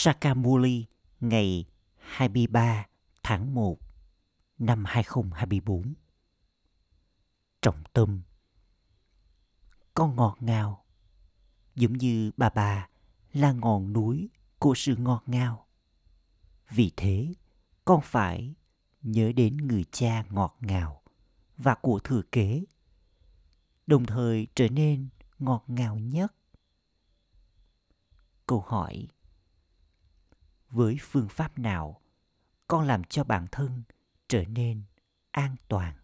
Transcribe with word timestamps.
Sakamuli 0.00 0.86
ngày 1.20 1.64
23 1.96 2.86
tháng 3.22 3.54
1 3.54 3.78
năm 4.58 4.84
2024. 4.84 5.94
Trọng 7.62 7.82
tâm 7.92 8.22
Con 9.94 10.16
ngọt 10.16 10.36
ngào 10.40 10.84
giống 11.74 11.92
như 11.92 12.30
bà 12.36 12.50
bà 12.50 12.88
là 13.32 13.52
ngọn 13.52 13.92
núi 13.92 14.28
của 14.58 14.74
sự 14.76 14.96
ngọt 14.96 15.22
ngào. 15.26 15.66
Vì 16.70 16.92
thế, 16.96 17.34
con 17.84 18.00
phải 18.04 18.54
nhớ 19.02 19.32
đến 19.32 19.56
người 19.56 19.84
cha 19.92 20.24
ngọt 20.30 20.56
ngào 20.60 21.02
và 21.56 21.74
của 21.74 21.98
thừa 21.98 22.22
kế, 22.32 22.64
đồng 23.86 24.06
thời 24.06 24.46
trở 24.54 24.68
nên 24.68 25.08
ngọt 25.38 25.64
ngào 25.66 25.96
nhất. 25.96 26.34
Câu 28.46 28.64
hỏi 28.66 29.08
với 30.70 30.96
phương 31.00 31.28
pháp 31.28 31.58
nào, 31.58 32.00
con 32.68 32.86
làm 32.86 33.04
cho 33.04 33.24
bản 33.24 33.46
thân 33.52 33.82
trở 34.28 34.44
nên 34.44 34.82
an 35.30 35.56
toàn 35.68 35.94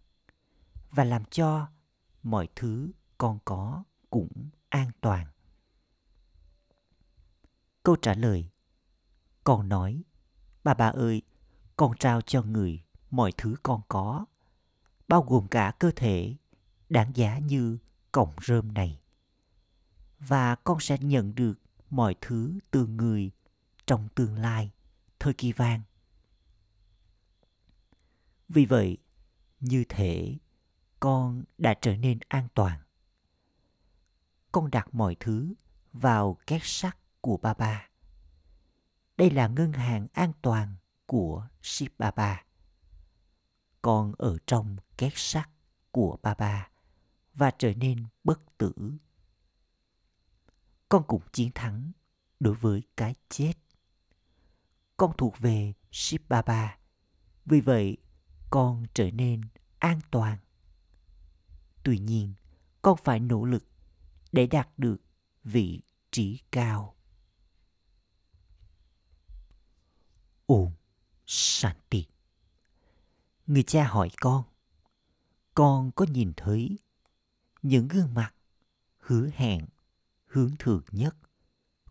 và 0.91 1.03
làm 1.03 1.25
cho 1.25 1.67
mọi 2.23 2.47
thứ 2.55 2.91
con 3.17 3.39
có 3.45 3.83
cũng 4.09 4.49
an 4.69 4.91
toàn? 5.01 5.27
Câu 7.83 7.95
trả 7.95 8.13
lời, 8.13 8.49
con 9.43 9.69
nói, 9.69 10.03
bà 10.63 10.73
bà 10.73 10.87
ơi, 10.87 11.21
con 11.77 11.97
trao 11.99 12.21
cho 12.21 12.41
người 12.41 12.83
mọi 13.11 13.31
thứ 13.37 13.55
con 13.63 13.81
có, 13.87 14.25
bao 15.07 15.21
gồm 15.21 15.47
cả 15.47 15.71
cơ 15.79 15.91
thể 15.95 16.35
đáng 16.89 17.11
giá 17.15 17.37
như 17.37 17.77
cọng 18.11 18.33
rơm 18.41 18.73
này. 18.73 18.99
Và 20.19 20.55
con 20.55 20.79
sẽ 20.79 20.97
nhận 20.97 21.35
được 21.35 21.53
mọi 21.89 22.15
thứ 22.21 22.59
từ 22.71 22.87
người 22.87 23.31
trong 23.85 24.07
tương 24.15 24.37
lai, 24.37 24.71
thời 25.19 25.33
kỳ 25.33 25.51
vàng. 25.51 25.81
Vì 28.49 28.65
vậy, 28.65 28.97
như 29.59 29.83
thể 29.89 30.37
con 30.99 31.43
đã 31.57 31.73
trở 31.81 31.97
nên 31.97 32.19
an 32.27 32.47
toàn. 32.53 32.79
Con 34.51 34.71
đặt 34.71 34.95
mọi 34.95 35.15
thứ 35.19 35.53
vào 35.93 36.37
két 36.47 36.61
sắt 36.63 36.97
của 37.21 37.37
ba 37.37 37.53
ba. 37.53 37.89
Đây 39.17 39.29
là 39.29 39.47
ngân 39.47 39.73
hàng 39.73 40.07
an 40.13 40.31
toàn 40.41 40.75
của 41.05 41.47
ship 41.61 41.97
ba 41.97 42.11
ba. 42.11 42.43
Con 43.81 44.13
ở 44.17 44.37
trong 44.47 44.77
két 44.97 45.13
sắt 45.15 45.49
của 45.91 46.17
ba 46.21 46.33
ba 46.33 46.69
và 47.33 47.51
trở 47.51 47.73
nên 47.73 48.05
bất 48.23 48.57
tử. 48.57 48.73
Con 50.89 51.03
cũng 51.07 51.21
chiến 51.31 51.51
thắng 51.55 51.91
đối 52.39 52.53
với 52.53 52.83
cái 52.97 53.15
chết 53.29 53.53
con 54.97 55.11
thuộc 55.17 55.39
về 55.39 55.73
Ship 55.91 56.29
Baba. 56.29 56.77
Vì 57.45 57.61
vậy, 57.61 57.97
con 58.49 58.85
trở 58.93 59.11
nên 59.11 59.41
an 59.79 59.99
toàn. 60.11 60.37
Tuy 61.83 61.99
nhiên, 61.99 62.33
con 62.81 62.97
phải 63.03 63.19
nỗ 63.19 63.45
lực 63.45 63.65
để 64.31 64.47
đạt 64.47 64.69
được 64.77 64.97
vị 65.43 65.81
trí 66.11 66.41
cao. 66.51 66.95
Ôm 70.45 70.71
Shanti 71.25 72.05
Người 73.47 73.63
cha 73.63 73.87
hỏi 73.87 74.09
con, 74.21 74.43
con 75.55 75.91
có 75.91 76.05
nhìn 76.09 76.33
thấy 76.37 76.79
những 77.61 77.87
gương 77.87 78.13
mặt 78.13 78.33
hứa 78.97 79.29
hẹn 79.33 79.65
hướng 80.25 80.55
thượng 80.59 80.83
nhất 80.91 81.15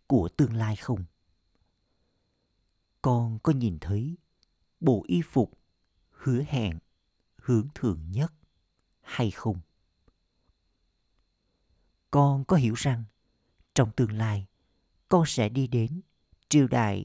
của 0.06 0.28
tương 0.36 0.54
lai 0.54 0.76
không? 0.76 1.04
Con 3.04 3.38
có 3.42 3.52
nhìn 3.52 3.78
thấy 3.80 4.16
bộ 4.80 5.04
y 5.06 5.22
phục 5.22 5.58
hứa 6.10 6.42
hẹn, 6.48 6.78
hướng 7.36 7.68
thượng 7.74 8.10
nhất 8.10 8.32
hay 9.00 9.30
không 9.30 9.60
con 12.10 12.44
có 12.44 12.56
hiểu 12.56 12.74
rằng 12.74 13.04
trong 13.74 13.90
tương 13.96 14.12
lai 14.12 14.46
con 15.08 15.26
sẽ 15.26 15.48
đi 15.48 15.66
đến 15.66 16.00
triều 16.48 16.68
đại 16.68 17.04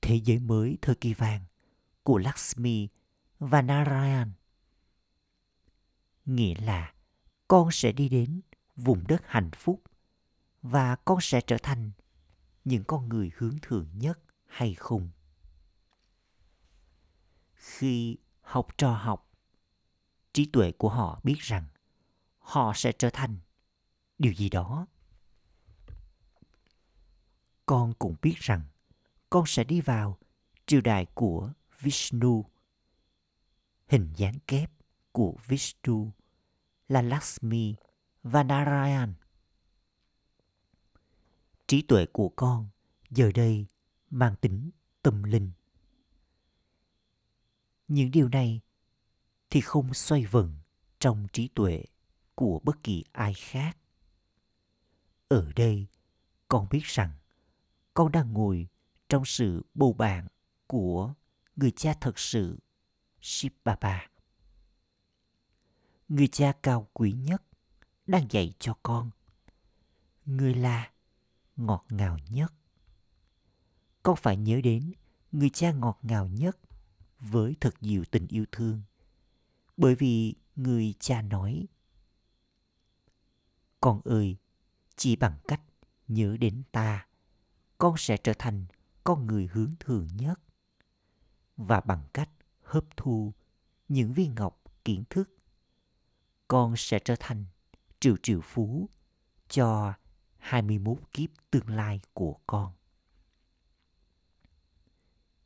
thế 0.00 0.20
giới 0.24 0.38
mới 0.38 0.78
thời 0.82 0.94
kỳ 0.94 1.14
vàng 1.14 1.44
của 2.02 2.18
Lakshmi 2.18 2.88
và 3.38 3.62
Narayan. 3.62 4.32
Nghĩa 6.24 6.54
là 6.54 6.94
con 7.48 7.68
sẽ 7.72 7.92
đi 7.92 8.08
đến 8.08 8.40
vùng 8.76 9.06
đất 9.08 9.22
hạnh 9.24 9.50
phúc 9.56 9.82
và 10.62 10.96
con 10.96 11.18
sẽ 11.20 11.40
trở 11.40 11.56
thành 11.62 11.90
những 12.64 12.84
con 12.84 13.08
người 13.08 13.30
hướng 13.36 13.58
thượng 13.62 13.88
nhất 13.94 14.18
hay 14.56 14.74
không? 14.74 15.10
Khi 17.54 18.16
học 18.40 18.66
trò 18.78 18.92
học, 18.92 19.30
trí 20.32 20.46
tuệ 20.52 20.72
của 20.72 20.88
họ 20.88 21.20
biết 21.22 21.38
rằng 21.38 21.64
họ 22.38 22.72
sẽ 22.74 22.92
trở 22.92 23.10
thành 23.12 23.38
điều 24.18 24.32
gì 24.32 24.48
đó. 24.48 24.86
Con 27.66 27.94
cũng 27.98 28.16
biết 28.22 28.36
rằng 28.38 28.62
con 29.30 29.46
sẽ 29.46 29.64
đi 29.64 29.80
vào 29.80 30.18
triều 30.66 30.80
đại 30.80 31.06
của 31.14 31.52
vishnu. 31.80 32.44
Hình 33.88 34.12
dáng 34.16 34.38
kép 34.46 34.70
của 35.12 35.34
vishnu 35.46 36.12
là 36.88 37.02
lakshmi 37.02 37.74
và 38.22 38.42
narayan 38.42 39.14
trí 41.66 41.82
tuệ 41.82 42.06
của 42.06 42.28
con 42.28 42.68
giờ 43.10 43.30
đây 43.34 43.66
mang 44.18 44.36
tính 44.36 44.70
tâm 45.02 45.22
linh. 45.22 45.50
Những 47.88 48.10
điều 48.10 48.28
này 48.28 48.60
thì 49.50 49.60
không 49.60 49.94
xoay 49.94 50.24
vần 50.24 50.56
trong 50.98 51.26
trí 51.32 51.48
tuệ 51.48 51.84
của 52.34 52.60
bất 52.64 52.82
kỳ 52.82 53.04
ai 53.12 53.34
khác. 53.34 53.78
Ở 55.28 55.52
đây, 55.56 55.86
con 56.48 56.68
biết 56.70 56.82
rằng 56.82 57.10
con 57.94 58.12
đang 58.12 58.32
ngồi 58.32 58.68
trong 59.08 59.24
sự 59.24 59.66
bầu 59.74 59.92
bạn 59.92 60.26
của 60.66 61.14
người 61.56 61.70
cha 61.70 61.94
thật 62.00 62.18
sự 62.18 62.58
Shiv 63.20 63.52
Baba. 63.64 64.08
Người 66.08 66.28
cha 66.28 66.52
cao 66.62 66.88
quý 66.92 67.12
nhất 67.12 67.42
đang 68.06 68.26
dạy 68.30 68.52
cho 68.58 68.74
con. 68.82 69.10
Người 70.24 70.54
là 70.54 70.92
ngọt 71.56 71.84
ngào 71.90 72.18
nhất 72.30 72.52
con 74.06 74.16
phải 74.16 74.36
nhớ 74.36 74.60
đến 74.60 74.92
người 75.32 75.50
cha 75.50 75.72
ngọt 75.72 75.98
ngào 76.02 76.28
nhất 76.28 76.58
với 77.20 77.56
thật 77.60 77.74
nhiều 77.80 78.04
tình 78.10 78.26
yêu 78.28 78.44
thương. 78.52 78.82
Bởi 79.76 79.94
vì 79.94 80.34
người 80.56 80.94
cha 81.00 81.22
nói 81.22 81.66
Con 83.80 84.00
ơi, 84.04 84.36
chỉ 84.96 85.16
bằng 85.16 85.38
cách 85.48 85.60
nhớ 86.08 86.36
đến 86.40 86.62
ta, 86.72 87.06
con 87.78 87.94
sẽ 87.98 88.16
trở 88.16 88.32
thành 88.38 88.64
con 89.04 89.26
người 89.26 89.48
hướng 89.52 89.74
thường 89.80 90.08
nhất. 90.16 90.40
Và 91.56 91.80
bằng 91.80 92.04
cách 92.12 92.30
hấp 92.62 92.84
thu 92.96 93.32
những 93.88 94.12
viên 94.12 94.34
ngọc 94.34 94.62
kiến 94.84 95.04
thức, 95.10 95.30
con 96.48 96.74
sẽ 96.76 96.98
trở 96.98 97.16
thành 97.20 97.44
triệu 98.00 98.16
triệu 98.22 98.40
phú 98.40 98.88
cho 99.48 99.94
21 100.38 100.98
kiếp 101.12 101.30
tương 101.50 101.68
lai 101.68 102.00
của 102.14 102.36
con. 102.46 102.72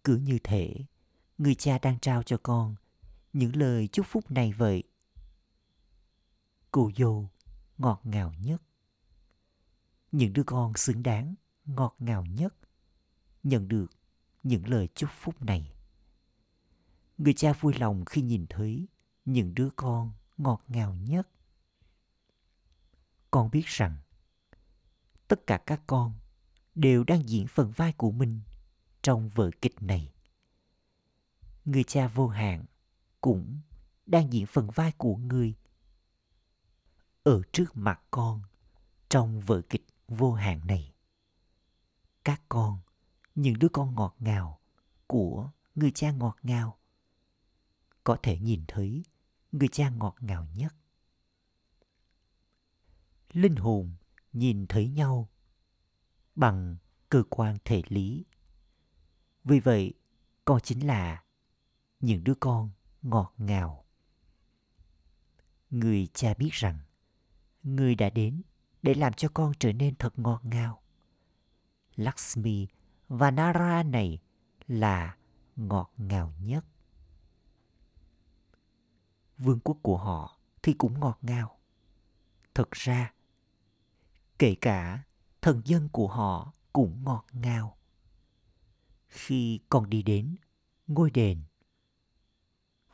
Cứ 0.05 0.16
như 0.16 0.38
thể 0.44 0.75
người 1.38 1.55
cha 1.55 1.78
đang 1.78 1.99
trao 1.99 2.22
cho 2.22 2.38
con 2.43 2.75
những 3.33 3.56
lời 3.56 3.88
chúc 3.93 4.06
phúc 4.06 4.31
này 4.31 4.53
vậy. 4.53 4.83
Cô 6.71 6.91
dâu 6.97 7.31
ngọt 7.78 8.00
ngào 8.05 8.33
nhất. 8.41 8.62
Những 10.12 10.33
đứa 10.33 10.44
con 10.44 10.77
xứng 10.77 11.03
đáng 11.03 11.34
ngọt 11.65 11.97
ngào 11.99 12.25
nhất 12.25 12.55
nhận 13.43 13.69
được 13.69 13.87
những 14.43 14.69
lời 14.69 14.88
chúc 14.94 15.11
phúc 15.12 15.43
này. 15.43 15.73
Người 17.19 17.35
cha 17.35 17.53
vui 17.53 17.75
lòng 17.75 18.05
khi 18.05 18.23
nhìn 18.23 18.46
thấy 18.49 18.88
những 19.25 19.55
đứa 19.55 19.69
con 19.76 20.12
ngọt 20.37 20.62
ngào 20.69 20.94
nhất. 20.94 21.29
Con 23.31 23.50
biết 23.50 23.67
rằng 23.67 23.96
tất 25.29 25.46
cả 25.46 25.58
các 25.67 25.82
con 25.87 26.12
đều 26.75 27.05
đang 27.05 27.29
diễn 27.29 27.46
phần 27.46 27.70
vai 27.70 27.93
của 27.93 28.11
mình 28.11 28.41
trong 29.02 29.29
vở 29.29 29.50
kịch 29.62 29.82
này. 29.82 30.12
Người 31.64 31.85
cha 31.85 32.08
vô 32.08 32.29
hạn 32.29 32.64
cũng 33.20 33.61
đang 34.06 34.32
diễn 34.32 34.47
phần 34.47 34.70
vai 34.70 34.93
của 34.93 35.17
người 35.17 35.55
ở 37.23 37.43
trước 37.52 37.76
mặt 37.76 38.00
con 38.11 38.43
trong 39.08 39.41
vở 39.41 39.62
kịch 39.69 39.87
vô 40.08 40.32
hạn 40.32 40.61
này. 40.67 40.93
Các 42.25 42.43
con, 42.49 42.79
những 43.35 43.58
đứa 43.58 43.69
con 43.73 43.94
ngọt 43.94 44.17
ngào 44.19 44.61
của 45.06 45.50
người 45.75 45.91
cha 45.91 46.12
ngọt 46.12 46.37
ngào 46.43 46.79
có 48.05 48.17
thể 48.23 48.38
nhìn 48.38 48.64
thấy 48.69 49.03
người 49.53 49.69
cha 49.69 49.91
ngọt 49.91 50.17
ngào 50.20 50.46
nhất. 50.55 50.75
Linh 53.32 53.56
hồn 53.56 53.94
nhìn 54.32 54.67
thấy 54.67 54.88
nhau 54.88 55.29
bằng 56.35 56.76
cơ 57.08 57.23
quan 57.31 57.56
thể 57.64 57.82
lý. 57.88 58.25
Vì 59.50 59.61
vậy, 59.61 59.94
con 60.44 60.61
chính 60.61 60.87
là 60.87 61.23
những 62.00 62.25
đứa 62.25 62.35
con 62.41 62.70
ngọt 63.02 63.35
ngào. 63.38 63.85
Người 65.70 66.08
cha 66.14 66.35
biết 66.35 66.50
rằng 66.52 66.79
người 67.62 67.94
đã 67.94 68.11
đến 68.11 68.43
để 68.82 68.94
làm 68.94 69.12
cho 69.12 69.29
con 69.35 69.52
trở 69.58 69.73
nên 69.73 69.94
thật 69.94 70.19
ngọt 70.19 70.41
ngào. 70.44 70.82
Lakshmi 71.97 72.67
và 73.08 73.31
Nara 73.31 73.82
này 73.82 74.19
là 74.67 75.17
ngọt 75.56 75.93
ngào 75.96 76.32
nhất. 76.41 76.64
Vương 79.38 79.61
quốc 79.61 79.79
của 79.82 79.96
họ 79.96 80.38
thì 80.62 80.73
cũng 80.73 81.00
ngọt 81.00 81.19
ngào. 81.23 81.58
Thật 82.55 82.70
ra, 82.70 83.12
kể 84.38 84.55
cả 84.61 85.03
thần 85.43 85.62
dân 85.64 85.88
của 85.93 86.08
họ 86.08 86.53
cũng 86.73 87.05
ngọt 87.05 87.25
ngào. 87.32 87.80
Khi 89.10 89.60
con 89.68 89.90
đi 89.90 90.02
đến 90.02 90.36
ngôi 90.86 91.10
đền, 91.10 91.42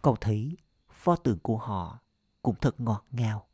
con 0.02 0.16
thấy 0.20 0.56
pho 0.90 1.16
tượng 1.16 1.38
của 1.38 1.58
họ 1.58 1.98
cũng 2.42 2.56
thật 2.60 2.80
ngọt 2.80 3.04
ngào. 3.10 3.46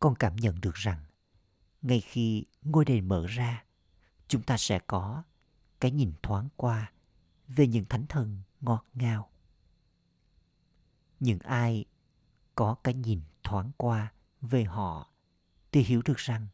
Con 0.00 0.14
cảm 0.14 0.36
nhận 0.36 0.60
được 0.60 0.74
rằng 0.74 1.04
ngay 1.82 2.00
khi 2.00 2.44
ngôi 2.62 2.84
đền 2.84 3.08
mở 3.08 3.26
ra, 3.26 3.64
chúng 4.28 4.42
ta 4.42 4.56
sẽ 4.56 4.78
có 4.86 5.22
cái 5.80 5.90
nhìn 5.90 6.12
thoáng 6.22 6.48
qua 6.56 6.92
về 7.48 7.66
những 7.66 7.84
thánh 7.84 8.06
thần 8.06 8.42
ngọt 8.60 8.84
ngào. 8.94 9.30
Những 11.20 11.38
ai 11.38 11.84
có 12.54 12.76
cái 12.84 12.94
nhìn 12.94 13.20
thoáng 13.42 13.70
qua 13.76 14.12
về 14.40 14.64
họ 14.64 15.10
thì 15.72 15.82
hiểu 15.82 16.02
được 16.04 16.16
rằng 16.16 16.46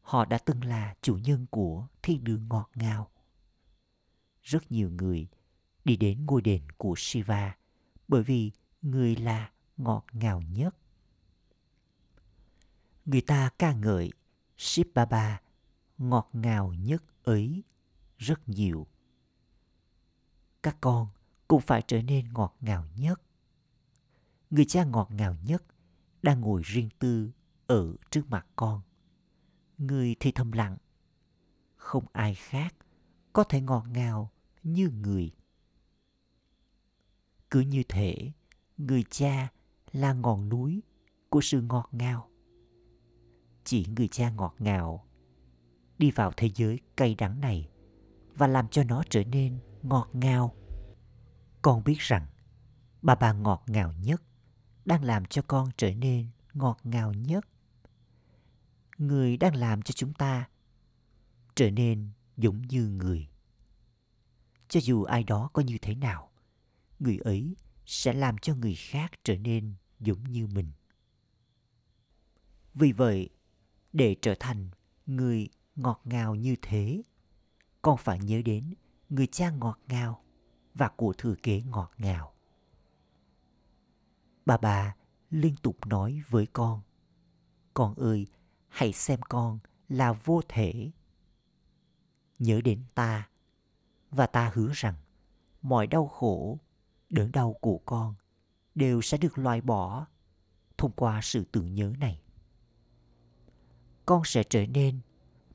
họ 0.00 0.24
đã 0.24 0.38
từng 0.38 0.64
là 0.64 0.94
chủ 1.02 1.16
nhân 1.16 1.46
của 1.50 1.86
thiên 2.02 2.24
đường 2.24 2.48
ngọt 2.48 2.70
ngào. 2.74 3.10
Rất 4.46 4.72
nhiều 4.72 4.90
người 4.90 5.28
đi 5.84 5.96
đến 5.96 6.26
ngôi 6.26 6.42
đền 6.42 6.70
của 6.76 6.94
Shiva 6.96 7.56
bởi 8.08 8.22
vì 8.22 8.50
người 8.82 9.16
là 9.16 9.50
ngọt 9.76 10.04
ngào 10.12 10.42
nhất. 10.42 10.76
Người 13.04 13.20
ta 13.20 13.50
ca 13.58 13.72
ngợi 13.72 14.12
Shiv 14.56 14.86
Baba 14.94 15.40
ngọt 15.98 16.30
ngào 16.32 16.72
nhất 16.72 17.02
ấy 17.22 17.62
rất 18.18 18.48
nhiều. 18.48 18.86
Các 20.62 20.76
con 20.80 21.08
cũng 21.48 21.60
phải 21.60 21.82
trở 21.86 22.02
nên 22.02 22.32
ngọt 22.32 22.56
ngào 22.60 22.84
nhất. 22.96 23.22
Người 24.50 24.64
cha 24.64 24.84
ngọt 24.84 25.10
ngào 25.10 25.36
nhất 25.44 25.64
đang 26.22 26.40
ngồi 26.40 26.62
riêng 26.64 26.88
tư 26.98 27.30
ở 27.66 27.96
trước 28.10 28.30
mặt 28.30 28.46
con. 28.56 28.80
Người 29.78 30.16
thì 30.20 30.32
thầm 30.32 30.52
lặng. 30.52 30.76
Không 31.76 32.04
ai 32.12 32.34
khác 32.34 32.74
có 33.32 33.44
thể 33.44 33.60
ngọt 33.60 33.84
ngào 33.88 34.30
như 34.66 34.90
người. 35.02 35.30
Cứ 37.50 37.60
như 37.60 37.82
thể 37.88 38.32
người 38.76 39.04
cha 39.10 39.48
là 39.92 40.12
ngọn 40.12 40.48
núi 40.48 40.82
của 41.28 41.40
sự 41.40 41.62
ngọt 41.62 41.88
ngào. 41.92 42.30
Chỉ 43.64 43.86
người 43.96 44.08
cha 44.08 44.30
ngọt 44.30 44.54
ngào 44.58 45.06
đi 45.98 46.10
vào 46.10 46.32
thế 46.36 46.50
giới 46.54 46.80
cay 46.96 47.14
đắng 47.14 47.40
này 47.40 47.68
và 48.34 48.46
làm 48.46 48.68
cho 48.68 48.84
nó 48.84 49.02
trở 49.10 49.24
nên 49.24 49.58
ngọt 49.82 50.08
ngào. 50.12 50.54
Con 51.62 51.84
biết 51.84 51.98
rằng 51.98 52.26
bà 53.02 53.14
bà 53.14 53.32
ngọt 53.32 53.64
ngào 53.66 53.92
nhất 53.92 54.22
đang 54.84 55.04
làm 55.04 55.24
cho 55.24 55.42
con 55.42 55.68
trở 55.76 55.94
nên 55.94 56.26
ngọt 56.54 56.78
ngào 56.84 57.12
nhất. 57.12 57.48
Người 58.98 59.36
đang 59.36 59.56
làm 59.56 59.82
cho 59.82 59.92
chúng 59.92 60.14
ta 60.14 60.48
trở 61.54 61.70
nên 61.70 62.10
giống 62.36 62.62
như 62.62 62.88
người. 62.88 63.28
Cho 64.68 64.80
dù 64.80 65.02
ai 65.02 65.24
đó 65.24 65.50
có 65.52 65.62
như 65.62 65.78
thế 65.82 65.94
nào, 65.94 66.30
người 66.98 67.18
ấy 67.18 67.56
sẽ 67.86 68.12
làm 68.12 68.38
cho 68.38 68.54
người 68.54 68.74
khác 68.74 69.12
trở 69.24 69.36
nên 69.36 69.74
giống 70.00 70.22
như 70.22 70.46
mình. 70.46 70.70
Vì 72.74 72.92
vậy, 72.92 73.30
để 73.92 74.16
trở 74.22 74.34
thành 74.40 74.68
người 75.06 75.48
ngọt 75.76 76.00
ngào 76.04 76.34
như 76.34 76.56
thế, 76.62 77.02
con 77.82 77.96
phải 77.96 78.18
nhớ 78.18 78.42
đến 78.44 78.74
người 79.08 79.26
cha 79.26 79.50
ngọt 79.50 79.78
ngào 79.88 80.22
và 80.74 80.88
của 80.88 81.12
thừa 81.18 81.34
kế 81.42 81.62
ngọt 81.62 81.92
ngào. 81.98 82.32
Bà 84.46 84.56
bà 84.56 84.96
liên 85.30 85.56
tục 85.62 85.86
nói 85.86 86.22
với 86.28 86.46
con, 86.46 86.80
con 87.74 87.94
ơi, 87.94 88.26
hãy 88.68 88.92
xem 88.92 89.20
con 89.28 89.58
là 89.88 90.12
vô 90.12 90.40
thể. 90.48 90.90
Nhớ 92.38 92.60
đến 92.60 92.82
ta, 92.94 93.28
và 94.16 94.26
ta 94.26 94.50
hứa 94.54 94.70
rằng 94.74 94.94
mọi 95.62 95.86
đau 95.86 96.06
khổ, 96.06 96.58
đớn 97.10 97.32
đau 97.32 97.52
của 97.60 97.78
con 97.78 98.14
đều 98.74 99.02
sẽ 99.02 99.18
được 99.18 99.38
loại 99.38 99.60
bỏ 99.60 100.06
thông 100.78 100.92
qua 100.92 101.20
sự 101.22 101.44
tưởng 101.52 101.74
nhớ 101.74 101.92
này. 101.98 102.20
Con 104.06 104.22
sẽ 104.24 104.42
trở 104.42 104.66
nên 104.66 105.00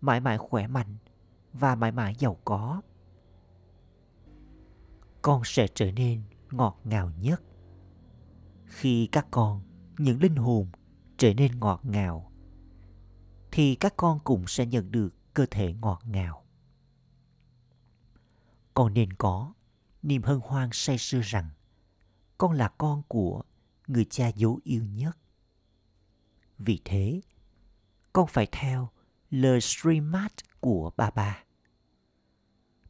mãi 0.01 0.19
mãi 0.19 0.37
khỏe 0.37 0.67
mạnh 0.67 0.97
và 1.53 1.75
mãi 1.75 1.91
mãi 1.91 2.15
giàu 2.19 2.37
có. 2.45 2.81
Con 5.21 5.41
sẽ 5.45 5.67
trở 5.67 5.91
nên 5.91 6.21
ngọt 6.51 6.79
ngào 6.83 7.11
nhất. 7.19 7.43
Khi 8.65 9.07
các 9.11 9.27
con, 9.31 9.61
những 9.97 10.21
linh 10.21 10.35
hồn 10.35 10.67
trở 11.17 11.33
nên 11.33 11.59
ngọt 11.59 11.79
ngào, 11.83 12.31
thì 13.51 13.75
các 13.75 13.93
con 13.97 14.19
cũng 14.23 14.43
sẽ 14.47 14.65
nhận 14.65 14.91
được 14.91 15.09
cơ 15.33 15.45
thể 15.51 15.73
ngọt 15.73 16.01
ngào. 16.05 16.45
Con 18.73 18.93
nên 18.93 19.13
có 19.13 19.53
niềm 20.01 20.23
hân 20.23 20.39
hoan 20.43 20.69
say 20.71 20.97
sưa 20.97 21.21
rằng 21.23 21.49
con 22.37 22.51
là 22.51 22.67
con 22.67 23.03
của 23.07 23.43
người 23.87 24.05
cha 24.09 24.27
dấu 24.27 24.59
yêu 24.63 24.85
nhất. 24.85 25.17
Vì 26.57 26.79
thế, 26.85 27.21
con 28.13 28.27
phải 28.27 28.47
theo 28.51 28.89
lời 29.29 29.61
streamat 29.61 30.31
của 30.59 30.91
ba 30.97 31.11
ba. 31.11 31.43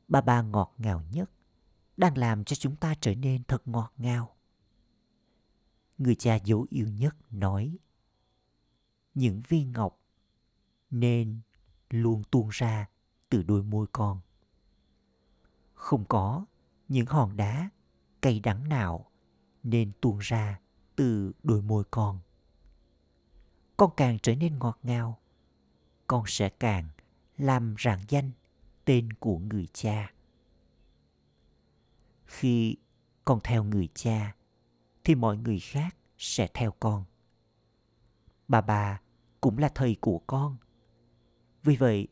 Ba 0.07 0.21
ba 0.21 0.41
ngọt 0.41 0.73
ngào 0.77 1.03
nhất 1.11 1.31
đang 1.97 2.17
làm 2.17 2.43
cho 2.43 2.55
chúng 2.55 2.75
ta 2.75 2.95
trở 3.01 3.15
nên 3.15 3.43
thật 3.43 3.67
ngọt 3.67 3.93
ngào. 3.97 4.35
Người 5.97 6.15
cha 6.15 6.35
dấu 6.35 6.65
yêu 6.69 6.87
nhất 6.87 7.15
nói 7.31 7.77
những 9.13 9.41
viên 9.47 9.71
ngọc 9.71 9.99
nên 10.89 11.39
luôn 11.89 12.23
tuôn 12.31 12.49
ra 12.51 12.89
từ 13.29 13.43
đôi 13.43 13.63
môi 13.63 13.87
con. 13.91 14.21
Không 15.81 16.05
có 16.05 16.45
những 16.87 17.05
hòn 17.05 17.37
đá 17.37 17.69
cay 18.21 18.39
đắng 18.39 18.69
nào 18.69 19.11
nên 19.63 19.91
tuôn 20.01 20.17
ra 20.19 20.59
từ 20.95 21.31
đôi 21.43 21.61
môi 21.61 21.83
con. 21.91 22.19
Con 23.77 23.91
càng 23.97 24.17
trở 24.23 24.35
nên 24.35 24.59
ngọt 24.59 24.79
ngào, 24.83 25.19
con 26.07 26.23
sẽ 26.27 26.49
càng 26.49 26.89
làm 27.37 27.75
rạng 27.79 27.99
danh 28.07 28.31
tên 28.85 29.13
của 29.13 29.37
người 29.37 29.67
cha. 29.73 30.13
Khi 32.25 32.77
con 33.25 33.39
theo 33.43 33.63
người 33.63 33.89
cha, 33.93 34.35
thì 35.03 35.15
mọi 35.15 35.37
người 35.37 35.59
khác 35.59 35.95
sẽ 36.17 36.47
theo 36.53 36.71
con. 36.79 37.03
Bà 38.47 38.61
bà 38.61 39.01
cũng 39.41 39.57
là 39.57 39.69
thầy 39.75 39.97
của 40.01 40.19
con. 40.27 40.57
Vì 41.63 41.75
vậy, 41.75 42.07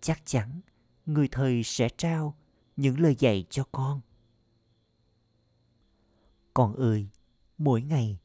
chắc 0.00 0.22
chắn 0.24 0.60
người 1.06 1.28
thầy 1.28 1.62
sẽ 1.62 1.88
trao 1.88 2.36
những 2.82 3.00
lời 3.00 3.16
dạy 3.18 3.44
cho 3.50 3.64
con. 3.72 4.00
Con 6.54 6.74
ơi, 6.74 7.08
mỗi 7.58 7.82
ngày 7.82 8.18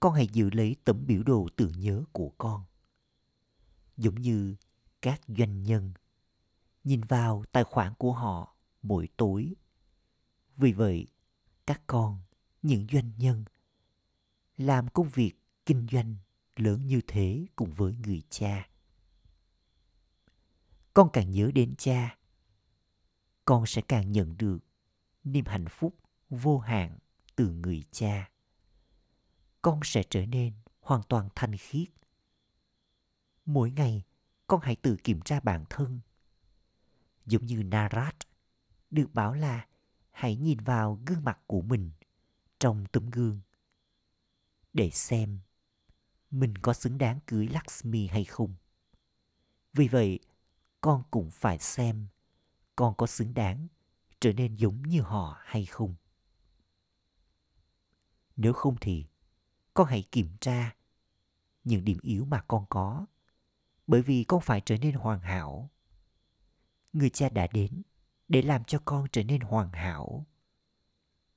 con 0.00 0.14
hãy 0.14 0.28
giữ 0.32 0.50
lấy 0.52 0.76
tấm 0.84 1.06
biểu 1.06 1.22
đồ 1.22 1.48
tưởng 1.56 1.72
nhớ 1.78 2.04
của 2.12 2.32
con. 2.38 2.64
Giống 3.96 4.14
như 4.14 4.56
các 5.02 5.20
doanh 5.28 5.62
nhân 5.62 5.92
nhìn 6.84 7.00
vào 7.00 7.44
tài 7.52 7.64
khoản 7.64 7.94
của 7.98 8.12
họ 8.12 8.56
mỗi 8.82 9.08
tối. 9.16 9.54
Vì 10.56 10.72
vậy, 10.72 11.06
các 11.66 11.82
con, 11.86 12.18
những 12.62 12.86
doanh 12.92 13.12
nhân, 13.18 13.44
làm 14.56 14.88
công 14.88 15.08
việc 15.08 15.32
kinh 15.66 15.86
doanh 15.92 16.16
lớn 16.56 16.86
như 16.86 17.00
thế 17.06 17.46
cùng 17.56 17.72
với 17.72 17.96
người 18.06 18.22
cha. 18.30 18.68
Con 20.94 21.08
càng 21.12 21.30
nhớ 21.30 21.50
đến 21.54 21.74
cha, 21.78 22.16
con 23.44 23.66
sẽ 23.66 23.82
càng 23.88 24.12
nhận 24.12 24.36
được 24.36 24.58
niềm 25.24 25.44
hạnh 25.46 25.68
phúc 25.68 25.98
vô 26.30 26.58
hạn 26.58 26.98
từ 27.36 27.50
người 27.50 27.82
cha. 27.90 28.30
Con 29.62 29.80
sẽ 29.84 30.02
trở 30.10 30.26
nên 30.26 30.52
hoàn 30.80 31.02
toàn 31.02 31.28
thanh 31.34 31.56
khiết. 31.56 31.88
Mỗi 33.46 33.70
ngày, 33.70 34.02
con 34.46 34.60
hãy 34.62 34.76
tự 34.76 34.96
kiểm 35.04 35.20
tra 35.20 35.40
bản 35.40 35.64
thân. 35.70 36.00
Giống 37.26 37.46
như 37.46 37.62
Narat, 37.62 38.16
được 38.90 39.14
bảo 39.14 39.34
là 39.34 39.66
hãy 40.10 40.36
nhìn 40.36 40.58
vào 40.58 41.00
gương 41.06 41.24
mặt 41.24 41.38
của 41.46 41.62
mình 41.62 41.90
trong 42.58 42.84
tấm 42.92 43.10
gương 43.10 43.40
để 44.72 44.90
xem 44.90 45.38
mình 46.30 46.58
có 46.58 46.72
xứng 46.72 46.98
đáng 46.98 47.18
cưới 47.26 47.48
Lakshmi 47.48 48.06
hay 48.06 48.24
không. 48.24 48.54
Vì 49.72 49.88
vậy, 49.88 50.18
con 50.80 51.02
cũng 51.10 51.30
phải 51.30 51.58
xem 51.58 52.06
con 52.76 52.94
có 52.94 53.06
xứng 53.06 53.34
đáng, 53.34 53.68
trở 54.20 54.32
nên 54.32 54.54
giống 54.54 54.82
như 54.82 55.00
họ 55.00 55.38
hay 55.44 55.66
không? 55.66 55.94
Nếu 58.36 58.52
không 58.52 58.76
thì 58.80 59.06
con 59.74 59.86
hãy 59.86 60.04
kiểm 60.12 60.36
tra 60.40 60.76
những 61.64 61.84
điểm 61.84 61.98
yếu 62.02 62.24
mà 62.24 62.44
con 62.48 62.66
có, 62.70 63.06
bởi 63.86 64.02
vì 64.02 64.24
con 64.24 64.40
phải 64.40 64.60
trở 64.60 64.78
nên 64.78 64.94
hoàn 64.94 65.20
hảo. 65.20 65.70
Người 66.92 67.10
cha 67.10 67.28
đã 67.28 67.46
đến 67.46 67.82
để 68.28 68.42
làm 68.42 68.64
cho 68.64 68.78
con 68.84 69.06
trở 69.12 69.24
nên 69.24 69.40
hoàn 69.40 69.72
hảo. 69.72 70.26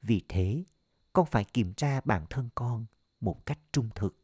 Vì 0.01 0.25
thế, 0.29 0.63
con 1.13 1.25
phải 1.25 1.45
kiểm 1.45 1.73
tra 1.73 2.01
bản 2.01 2.25
thân 2.29 2.49
con 2.55 2.85
một 3.19 3.45
cách 3.45 3.59
trung 3.71 3.89
thực 3.95 4.21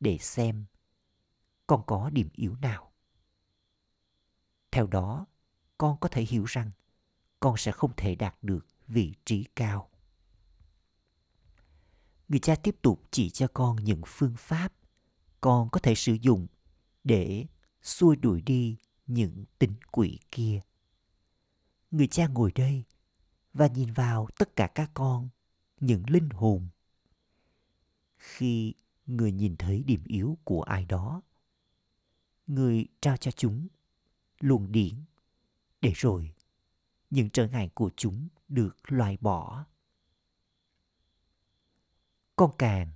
để 0.00 0.18
xem 0.18 0.64
con 1.66 1.82
có 1.86 2.10
điểm 2.10 2.28
yếu 2.32 2.56
nào. 2.56 2.92
Theo 4.70 4.86
đó 4.86 5.26
con 5.80 5.96
có 6.00 6.08
thể 6.08 6.22
hiểu 6.22 6.44
rằng 6.44 6.70
con 7.40 7.56
sẽ 7.56 7.72
không 7.72 7.92
thể 7.96 8.14
đạt 8.14 8.34
được 8.42 8.66
vị 8.88 9.14
trí 9.24 9.44
cao. 9.56 9.90
Người 12.28 12.38
cha 12.38 12.54
tiếp 12.54 12.76
tục 12.82 13.02
chỉ 13.10 13.30
cho 13.30 13.48
con 13.54 13.76
những 13.76 14.02
phương 14.06 14.34
pháp 14.38 14.72
con 15.40 15.68
có 15.70 15.80
thể 15.80 15.94
sử 15.94 16.16
dụng 16.22 16.46
để 17.04 17.46
xua 17.82 18.14
đuổi 18.14 18.40
đi 18.40 18.76
những 19.06 19.44
tính 19.58 19.72
quỷ 19.90 20.18
kia. 20.30 20.60
Người 21.90 22.06
cha 22.06 22.26
ngồi 22.26 22.52
đây 22.54 22.84
và 23.54 23.66
nhìn 23.66 23.92
vào 23.92 24.28
tất 24.38 24.56
cả 24.56 24.66
các 24.66 24.90
con, 24.94 25.28
những 25.80 26.02
linh 26.10 26.30
hồn. 26.30 26.68
Khi 28.18 28.74
người 29.06 29.32
nhìn 29.32 29.56
thấy 29.56 29.82
điểm 29.82 30.04
yếu 30.04 30.38
của 30.44 30.62
ai 30.62 30.84
đó, 30.84 31.22
người 32.46 32.86
trao 33.00 33.16
cho 33.16 33.30
chúng 33.30 33.68
luồng 34.40 34.72
điển 34.72 34.94
để 35.80 35.92
rồi, 35.94 36.34
những 37.10 37.30
trở 37.30 37.48
ngại 37.48 37.70
của 37.74 37.90
chúng 37.96 38.28
được 38.48 38.76
loại 38.92 39.18
bỏ. 39.20 39.64
Con 42.36 42.50
càng 42.58 42.92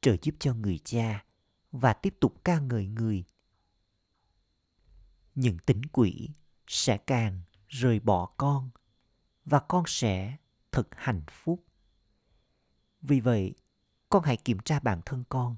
trợ 0.00 0.16
giúp 0.22 0.34
cho 0.38 0.54
người 0.54 0.78
cha 0.84 1.24
và 1.72 1.92
tiếp 1.92 2.14
tục 2.20 2.44
ca 2.44 2.60
ngợi 2.60 2.86
người. 2.86 3.24
Những 5.34 5.58
tính 5.58 5.82
quỷ 5.92 6.28
sẽ 6.66 6.98
càng 6.98 7.42
rời 7.68 8.00
bỏ 8.00 8.26
con 8.36 8.70
và 9.44 9.60
con 9.60 9.84
sẽ 9.86 10.36
thật 10.72 10.88
hạnh 10.90 11.22
phúc. 11.30 11.64
Vì 13.00 13.20
vậy, 13.20 13.54
con 14.08 14.24
hãy 14.24 14.36
kiểm 14.36 14.58
tra 14.58 14.80
bản 14.80 15.00
thân 15.06 15.24
con 15.28 15.56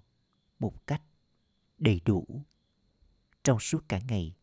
một 0.58 0.86
cách 0.86 1.02
đầy 1.78 2.00
đủ. 2.04 2.44
Trong 3.44 3.60
suốt 3.60 3.88
cả 3.88 4.00
ngày, 4.08 4.36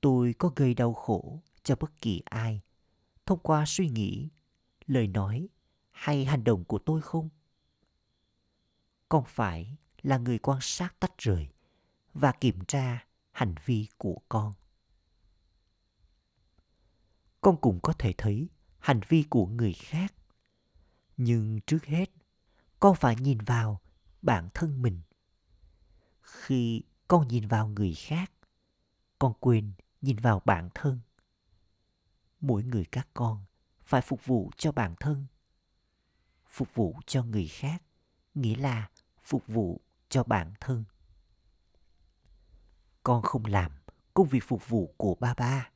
tôi 0.00 0.34
có 0.38 0.52
gây 0.56 0.74
đau 0.74 0.94
khổ 0.94 1.42
cho 1.64 1.76
bất 1.76 2.00
kỳ 2.00 2.22
ai. 2.24 2.60
Thông 3.26 3.38
qua 3.38 3.64
suy 3.66 3.88
nghĩ, 3.88 4.28
lời 4.86 5.06
nói 5.06 5.48
hay 5.90 6.24
hành 6.24 6.44
động 6.44 6.64
của 6.64 6.78
tôi 6.78 7.02
không? 7.02 7.28
Con 9.08 9.24
phải 9.26 9.76
là 10.02 10.18
người 10.18 10.38
quan 10.38 10.58
sát 10.60 11.00
tách 11.00 11.18
rời 11.18 11.48
và 12.14 12.32
kiểm 12.32 12.64
tra 12.64 13.06
hành 13.32 13.54
vi 13.64 13.88
của 13.98 14.18
con. 14.28 14.52
Con 17.40 17.60
cũng 17.60 17.80
có 17.82 17.92
thể 17.92 18.14
thấy 18.18 18.48
hành 18.78 19.00
vi 19.08 19.24
của 19.30 19.46
người 19.46 19.72
khác. 19.72 20.14
Nhưng 21.16 21.60
trước 21.66 21.84
hết, 21.84 22.10
con 22.80 22.96
phải 22.96 23.16
nhìn 23.16 23.38
vào 23.38 23.80
bản 24.22 24.48
thân 24.54 24.82
mình. 24.82 25.00
Khi 26.22 26.82
con 27.08 27.28
nhìn 27.28 27.46
vào 27.48 27.68
người 27.68 27.94
khác, 27.94 28.32
con 29.18 29.32
quên 29.40 29.72
nhìn 30.00 30.16
vào 30.16 30.42
bản 30.44 30.68
thân 30.74 31.00
mỗi 32.46 32.64
người 32.64 32.84
các 32.84 33.08
con 33.14 33.44
phải 33.82 34.00
phục 34.00 34.26
vụ 34.26 34.50
cho 34.56 34.72
bản 34.72 34.94
thân. 35.00 35.26
Phục 36.46 36.74
vụ 36.74 36.96
cho 37.06 37.22
người 37.22 37.48
khác, 37.48 37.82
nghĩa 38.34 38.56
là 38.56 38.88
phục 39.22 39.46
vụ 39.46 39.80
cho 40.08 40.24
bản 40.24 40.54
thân. 40.60 40.84
Con 43.02 43.22
không 43.22 43.44
làm 43.44 43.72
công 44.14 44.28
việc 44.28 44.44
phục 44.44 44.68
vụ 44.68 44.94
của 44.96 45.14
ba 45.14 45.34
ba. 45.34 45.70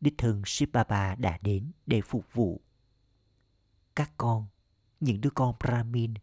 Đích 0.00 0.14
thân 0.18 0.42
Shiv 0.46 0.70
Baba 0.72 1.14
đã 1.14 1.38
đến 1.42 1.72
để 1.86 2.00
phục 2.00 2.32
vụ. 2.32 2.60
Các 3.96 4.12
con, 4.16 4.46
những 5.00 5.20
đứa 5.20 5.30
con 5.30 5.54
Brahmin, 5.60 6.14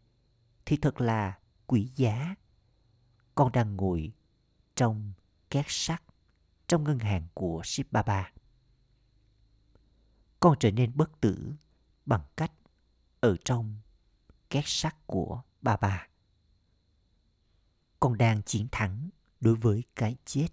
thì 0.65 0.77
thật 0.77 1.01
là 1.01 1.39
quý 1.68 1.89
giá. 1.96 2.36
Con 3.36 3.51
đang 3.51 3.75
ngồi 3.75 4.13
trong 4.75 5.13
két 5.50 5.65
sắt 5.68 6.03
trong 6.68 6.84
ngân 6.84 7.00
hàng 7.00 7.27
của 7.34 7.62
Shiv 7.63 7.88
Baba 7.92 8.32
con 10.43 10.55
trở 10.59 10.71
nên 10.71 10.91
bất 10.95 11.21
tử 11.21 11.53
bằng 12.05 12.21
cách 12.38 12.51
ở 13.19 13.38
trong 13.45 13.75
két 14.50 14.63
sắt 14.65 15.07
của 15.07 15.41
bà 15.62 15.77
bà. 15.77 16.07
Con 18.00 18.17
đang 18.17 18.43
chiến 18.43 18.67
thắng 18.71 19.09
đối 19.41 19.55
với 19.55 19.83
cái 19.95 20.15
chết. 20.25 20.47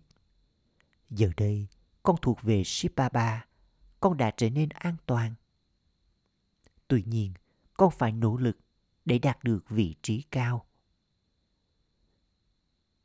Giờ 1.10 1.30
đây, 1.36 1.66
con 2.02 2.16
thuộc 2.22 2.42
về 2.42 2.62
Shiv 2.64 2.92
Baba, 2.96 3.46
con 4.00 4.16
đã 4.16 4.30
trở 4.36 4.50
nên 4.50 4.68
an 4.68 4.96
toàn. 5.06 5.34
Tuy 6.88 7.02
nhiên, 7.06 7.34
con 7.76 7.90
phải 7.90 8.12
nỗ 8.12 8.36
lực 8.36 8.58
để 9.04 9.18
đạt 9.18 9.44
được 9.44 9.68
vị 9.68 9.94
trí 10.02 10.22
cao. 10.22 10.66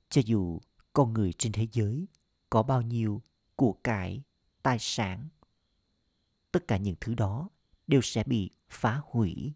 Cho 0.09 0.21
dù 0.25 0.59
con 0.93 1.13
người 1.13 1.33
trên 1.33 1.51
thế 1.51 1.67
giới 1.71 2.07
có 2.49 2.63
bao 2.63 2.81
nhiêu 2.81 3.21
của 3.55 3.73
cải, 3.83 4.23
tài 4.63 4.79
sản 4.79 5.27
tất 6.55 6.67
cả 6.67 6.77
những 6.77 6.95
thứ 7.01 7.15
đó 7.15 7.49
đều 7.87 8.01
sẽ 8.01 8.23
bị 8.23 8.51
phá 8.69 9.01
hủy. 9.05 9.53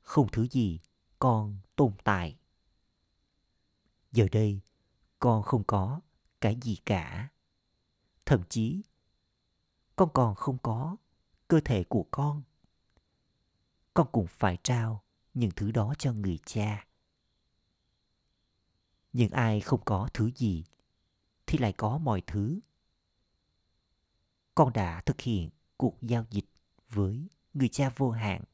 Không 0.00 0.28
thứ 0.32 0.48
gì 0.48 0.78
còn 1.18 1.58
tồn 1.76 1.92
tại. 2.04 2.38
Giờ 4.12 4.26
đây, 4.32 4.60
con 5.18 5.42
không 5.42 5.64
có 5.64 6.00
cái 6.40 6.58
gì 6.62 6.76
cả. 6.86 7.28
Thậm 8.26 8.42
chí, 8.48 8.82
con 9.96 10.08
còn 10.14 10.34
không 10.34 10.58
có 10.58 10.96
cơ 11.48 11.60
thể 11.64 11.84
của 11.84 12.06
con. 12.10 12.42
Con 13.94 14.08
cũng 14.12 14.26
phải 14.26 14.58
trao 14.62 15.02
những 15.34 15.50
thứ 15.56 15.70
đó 15.70 15.94
cho 15.98 16.12
người 16.12 16.38
cha. 16.46 16.86
Nhưng 19.12 19.30
ai 19.30 19.60
không 19.60 19.80
có 19.84 20.08
thứ 20.14 20.30
gì 20.36 20.64
thì 21.46 21.58
lại 21.58 21.72
có 21.72 21.98
mọi 21.98 22.22
thứ. 22.26 22.60
Con 24.54 24.72
đã 24.72 25.00
thực 25.00 25.20
hiện 25.20 25.50
cuộc 25.82 26.02
giao 26.02 26.24
dịch 26.30 26.46
với 26.90 27.28
người 27.54 27.68
cha 27.68 27.92
vô 27.96 28.10
hạn 28.10 28.44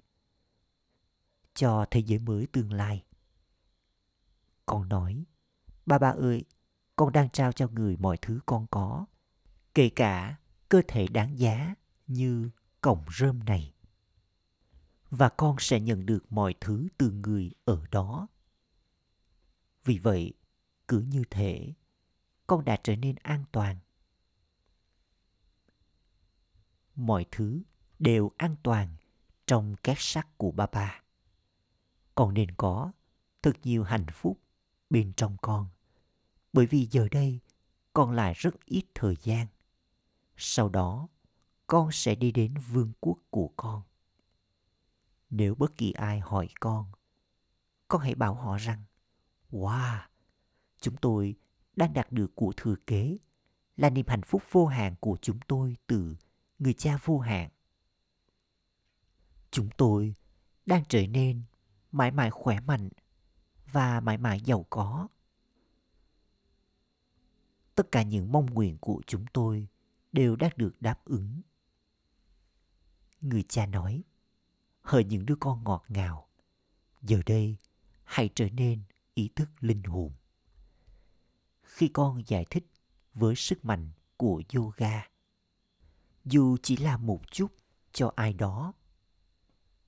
cho 1.54 1.87
thế 1.90 2.00
giới 2.00 2.18
mới 2.18 2.47
tương 2.47 2.73
lai. 2.73 3.04
Con 4.66 4.88
nói, 4.88 5.25
ba 5.87 5.99
ba 5.99 6.11
ơi, 6.11 6.44
con 6.97 7.12
đang 7.12 7.30
trao 7.30 7.52
cho 7.52 7.68
người 7.68 7.97
mọi 7.97 8.16
thứ 8.23 8.40
con 8.47 8.66
có, 8.70 9.06
kể 9.75 9.88
cả 9.88 10.38
cơ 10.68 10.82
thể 10.88 11.06
đáng 11.06 11.38
giá 11.38 11.75
như 12.06 12.50
cổng 12.80 13.04
rơm 13.18 13.44
này. 13.44 13.75
Và 15.11 15.28
con 15.28 15.56
sẽ 15.58 15.80
nhận 15.80 16.06
được 16.06 16.32
mọi 16.32 16.54
thứ 16.61 16.88
từ 16.99 17.11
người 17.11 17.50
ở 17.64 17.85
đó. 17.90 18.28
Vì 19.85 19.99
vậy, 19.99 20.32
cứ 20.88 21.00
như 21.00 21.23
thế, 21.30 21.73
con 22.47 22.64
đã 22.64 22.76
trở 22.82 22.97
nên 22.97 23.16
an 23.16 23.44
toàn 23.52 23.76
mọi 26.99 27.26
thứ 27.31 27.62
đều 27.99 28.31
an 28.37 28.57
toàn 28.62 28.88
trong 29.47 29.76
két 29.83 29.97
sắt 29.99 30.38
của 30.38 30.50
ba 30.50 30.67
ba. 30.67 31.00
Con 32.14 32.35
nên 32.35 32.50
có 32.50 32.93
thật 33.43 33.52
nhiều 33.62 33.85
hạnh 33.85 34.07
phúc 34.12 34.40
bên 34.90 35.12
trong 35.12 35.37
con. 35.43 35.67
Bởi 36.52 36.67
vì 36.67 36.88
giờ 36.90 37.09
đây 37.11 37.40
con 37.93 38.12
lại 38.12 38.35
rất 38.37 38.64
ít 38.64 38.85
thời 38.95 39.17
gian. 39.23 39.47
Sau 40.37 40.69
đó, 40.69 41.09
con 41.67 41.93
sẽ 41.93 42.14
đi 42.14 42.33
đến 42.33 42.55
vương 42.69 42.93
quốc 43.00 43.19
của 43.31 43.50
con. 43.57 43.83
Nếu 45.31 45.55
bất 45.55 45.76
kỳ 45.76 45.93
ai 45.93 46.21
hỏi 46.21 46.49
con, 46.61 46.87
con 47.88 48.00
hãy 48.00 48.14
bảo 48.14 48.35
họ 48.35 48.57
rằng, 48.57 48.83
Wow, 49.50 49.99
chúng 50.81 50.97
tôi 50.97 51.35
đang 51.76 51.93
đạt 51.93 52.12
được 52.12 52.35
của 52.35 52.52
thừa 52.57 52.76
kế 52.87 53.17
là 53.76 53.90
niềm 53.90 54.07
hạnh 54.09 54.23
phúc 54.23 54.43
vô 54.50 54.67
hạn 54.67 54.95
của 55.00 55.19
chúng 55.23 55.38
tôi 55.49 55.76
từ 55.87 56.17
người 56.59 56.75
cha 56.75 56.99
vô 57.05 57.19
hạn. 57.19 57.50
Chúng 59.50 59.69
tôi 59.77 60.15
đang 60.67 60.85
trở 60.88 61.07
nên 61.07 61.43
mãi 61.93 62.11
mãi 62.11 62.31
khỏe 62.31 62.61
mạnh 62.61 62.88
và 63.73 64.00
mãi 64.00 64.19
mãi 64.19 64.41
giàu 64.41 64.67
có. 64.71 65.09
Tất 67.75 67.93
cả 67.93 68.03
những 68.03 68.33
mong 68.33 68.47
nguyện 68.47 68.79
của 68.81 69.00
chúng 69.07 69.25
tôi 69.33 69.69
đều 70.12 70.37
đã 70.37 70.50
được 70.57 70.83
đáp 70.83 71.05
ứng. 71.05 71.41
Người 73.21 73.45
cha 73.49 73.67
nói, 73.67 74.05
hỡi 74.81 75.05
những 75.05 75.27
đứa 75.27 75.37
con 75.41 75.65
ngọt 75.65 75.85
ngào, 75.88 76.29
giờ 77.03 77.21
đây 77.27 77.57
hãy 78.05 78.31
trở 78.35 78.50
nên 78.50 78.83
ý 79.15 79.29
thức 79.37 79.49
linh 79.61 79.83
hồn. 79.83 80.12
Khi 81.62 81.88
con 81.88 82.23
giải 82.27 82.45
thích 82.50 82.67
với 83.15 83.35
sức 83.37 83.65
mạnh 83.65 83.91
của 84.17 84.43
yoga 84.55 85.03
dù 86.30 86.56
chỉ 86.62 86.76
là 86.76 86.97
một 86.97 87.20
chút 87.30 87.52
cho 87.92 88.12
ai 88.16 88.32
đó, 88.32 88.73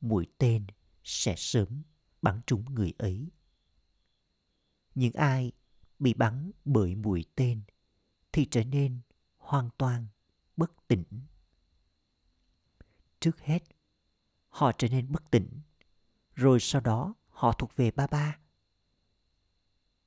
mũi 0.00 0.26
tên 0.38 0.66
sẽ 1.04 1.34
sớm 1.36 1.82
bắn 2.22 2.40
trúng 2.46 2.74
người 2.74 2.92
ấy. 2.98 3.30
Những 4.94 5.12
ai 5.12 5.52
bị 5.98 6.14
bắn 6.14 6.50
bởi 6.64 6.94
mũi 6.94 7.24
tên 7.34 7.62
thì 8.32 8.46
trở 8.50 8.64
nên 8.64 9.00
hoàn 9.36 9.70
toàn 9.78 10.06
bất 10.56 10.88
tỉnh. 10.88 11.04
Trước 13.20 13.40
hết, 13.40 13.62
họ 14.48 14.72
trở 14.78 14.88
nên 14.88 15.12
bất 15.12 15.30
tỉnh, 15.30 15.60
rồi 16.34 16.60
sau 16.60 16.80
đó 16.80 17.14
họ 17.28 17.52
thuộc 17.52 17.76
về 17.76 17.90
ba 17.90 18.06
ba. 18.06 18.38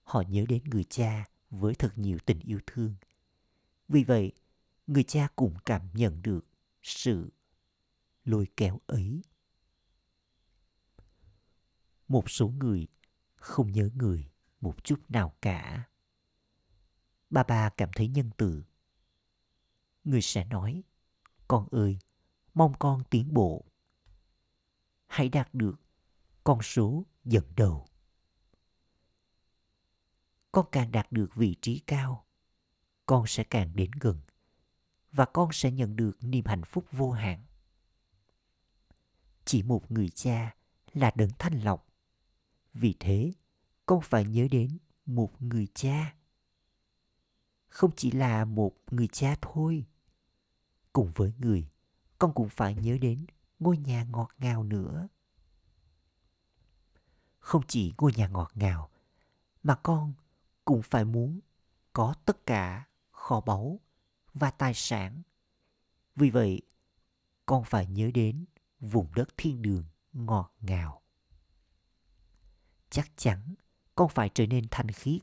Họ 0.04 0.24
nhớ 0.28 0.46
đến 0.50 0.64
người 0.64 0.84
cha 0.84 1.26
với 1.50 1.76
thật 1.76 1.94
nhiều 1.96 2.18
tình 2.26 2.40
yêu 2.40 2.60
thương. 2.68 2.96
Vì 3.88 4.04
vậy 4.04 4.32
người 4.88 5.04
cha 5.04 5.28
cũng 5.36 5.56
cảm 5.66 5.90
nhận 5.94 6.22
được 6.22 6.46
sự 6.82 7.34
lôi 8.24 8.48
kéo 8.58 8.80
ấy. 8.88 9.22
Một 12.08 12.30
số 12.30 12.48
người 12.48 12.88
không 13.36 13.72
nhớ 13.72 13.90
người 13.96 14.32
một 14.62 14.84
chút 14.84 15.12
nào 15.12 15.36
cả. 15.42 15.90
Ba 17.30 17.44
ba 17.44 17.70
cảm 17.70 17.90
thấy 17.96 18.08
nhân 18.08 18.30
từ. 18.38 18.64
Người 20.04 20.22
sẽ 20.22 20.46
nói, 20.46 20.84
con 21.48 21.68
ơi, 21.72 22.00
mong 22.54 22.74
con 22.80 23.04
tiến 23.10 23.34
bộ. 23.34 23.66
Hãy 25.08 25.30
đạt 25.30 25.54
được 25.54 25.76
con 26.44 26.62
số 26.62 27.06
dẫn 27.26 27.44
đầu. 27.56 27.88
Con 30.52 30.66
càng 30.72 30.92
đạt 30.92 31.12
được 31.12 31.36
vị 31.36 31.56
trí 31.62 31.80
cao, 31.80 32.26
con 33.06 33.28
sẽ 33.28 33.44
càng 33.44 33.76
đến 33.76 33.92
gần 34.00 34.22
và 35.14 35.26
con 35.26 35.50
sẽ 35.52 35.72
nhận 35.72 35.96
được 35.96 36.18
niềm 36.22 36.46
hạnh 36.46 36.64
phúc 36.64 36.86
vô 36.92 37.12
hạn. 37.12 37.44
Chỉ 39.46 39.64
một 39.64 39.92
người 39.92 40.10
cha 40.10 40.56
là 40.94 41.12
đấng 41.16 41.30
thanh 41.40 41.60
lọc. 41.64 41.88
Vì 42.74 42.96
thế, 43.00 43.34
con 43.86 44.02
phải 44.02 44.26
nhớ 44.26 44.48
đến 44.52 44.78
một 45.06 45.42
người 45.42 45.68
cha. 45.74 46.16
Không 47.68 47.92
chỉ 47.96 48.12
là 48.12 48.46
một 48.46 48.76
người 48.92 49.08
cha 49.08 49.36
thôi, 49.42 49.86
cùng 50.94 51.12
với 51.16 51.34
người, 51.38 51.70
con 52.20 52.34
cũng 52.34 52.50
phải 52.50 52.76
nhớ 52.76 52.98
đến 53.02 53.26
ngôi 53.60 53.78
nhà 53.78 54.04
ngọt 54.04 54.30
ngào 54.38 54.64
nữa. 54.64 55.08
Không 57.40 57.62
chỉ 57.68 57.94
ngôi 57.98 58.14
nhà 58.16 58.28
ngọt 58.28 58.52
ngào, 58.56 58.90
mà 59.64 59.76
con 59.76 60.14
cũng 60.66 60.82
phải 60.82 61.06
muốn 61.06 61.40
có 61.94 62.16
tất 62.26 62.46
cả 62.46 62.88
kho 63.12 63.42
báu 63.42 63.80
và 64.34 64.52
tài 64.52 64.74
sản. 64.74 65.22
Vì 66.16 66.30
vậy, 66.30 66.62
con 67.46 67.64
phải 67.64 67.88
nhớ 67.88 68.12
đến 68.14 68.46
vùng 68.80 69.14
đất 69.16 69.30
thiên 69.38 69.62
đường 69.62 69.84
ngọt 70.14 70.54
ngào. 70.62 71.02
Chắc 72.90 73.12
chắn 73.18 73.56
con 73.96 74.10
phải 74.10 74.30
trở 74.34 74.48
nên 74.48 74.68
thanh 74.72 74.92
khiết. 74.92 75.22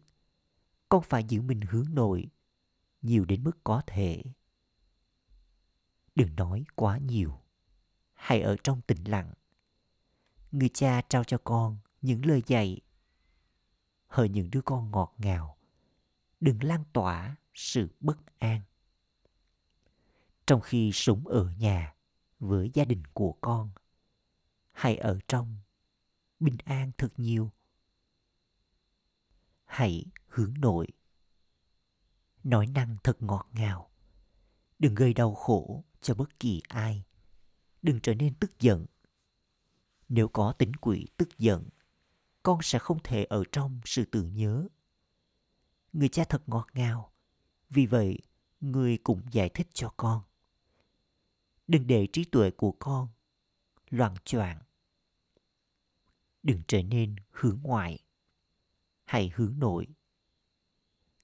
Con 0.89 1.03
phải 1.03 1.25
giữ 1.25 1.43
mình 1.43 1.61
hướng 1.61 1.95
nội 1.95 2.31
nhiều 3.03 3.25
đến 3.25 3.45
mức 3.45 3.65
có 3.65 3.83
thể. 3.87 4.23
Đừng 6.15 6.37
nói 6.37 6.65
quá 6.75 6.99
nhiều. 6.99 7.41
Hãy 8.15 8.41
ở 8.41 8.57
trong 8.65 8.81
tĩnh 8.81 9.05
lặng. 9.05 9.33
Người 10.53 10.69
cha 10.69 11.03
trao 11.09 11.25
cho 11.25 11.39
con 11.45 11.79
những 12.03 12.27
lời 12.27 12.43
dạy. 12.47 12.81
Hỡi 14.07 14.29
những 14.29 14.51
đứa 14.51 14.61
con 14.63 14.91
ngọt 14.91 15.15
ngào. 15.19 15.57
Đừng 16.41 16.65
lan 16.65 16.85
tỏa 16.93 17.37
sự 17.55 17.89
bất 18.01 18.39
an 18.39 18.61
trong 20.51 20.61
khi 20.61 20.91
sống 20.93 21.27
ở 21.27 21.53
nhà 21.59 21.95
với 22.39 22.71
gia 22.75 22.85
đình 22.85 23.03
của 23.13 23.33
con. 23.41 23.71
Hãy 24.73 24.97
ở 24.97 25.19
trong, 25.29 25.57
bình 26.41 26.57
an 26.65 26.91
thật 26.99 27.13
nhiều. 27.17 27.53
Hãy 29.65 30.05
hướng 30.27 30.55
nội. 30.59 30.87
Nói 32.45 32.67
năng 32.67 32.97
thật 33.05 33.23
ngọt 33.23 33.49
ngào. 33.53 33.91
Đừng 34.79 34.95
gây 34.95 35.15
đau 35.15 35.35
khổ 35.35 35.85
cho 36.01 36.15
bất 36.15 36.41
kỳ 36.41 36.63
ai. 36.69 37.05
Đừng 37.83 38.01
trở 38.01 38.15
nên 38.15 38.35
tức 38.35 38.61
giận. 38.61 38.87
Nếu 40.09 40.29
có 40.29 40.53
tính 40.53 40.77
quỷ 40.77 41.07
tức 41.17 41.39
giận, 41.39 41.69
con 42.43 42.59
sẽ 42.63 42.79
không 42.79 42.99
thể 43.05 43.25
ở 43.25 43.45
trong 43.53 43.81
sự 43.85 44.05
tưởng 44.05 44.35
nhớ. 44.35 44.69
Người 45.93 46.09
cha 46.09 46.25
thật 46.29 46.49
ngọt 46.49 46.67
ngào, 46.75 47.13
vì 47.69 47.87
vậy 47.87 48.19
người 48.61 48.99
cũng 48.99 49.23
giải 49.31 49.49
thích 49.49 49.69
cho 49.73 49.95
con 49.97 50.23
đừng 51.71 51.87
để 51.87 52.07
trí 52.13 52.25
tuệ 52.25 52.51
của 52.51 52.73
con 52.73 53.09
loạn 53.91 54.15
choạng. 54.25 54.59
Đừng 56.43 56.63
trở 56.69 56.83
nên 56.83 57.17
hướng 57.31 57.61
ngoại 57.63 57.99
hãy 59.05 59.31
hướng 59.35 59.59
nội. 59.59 59.87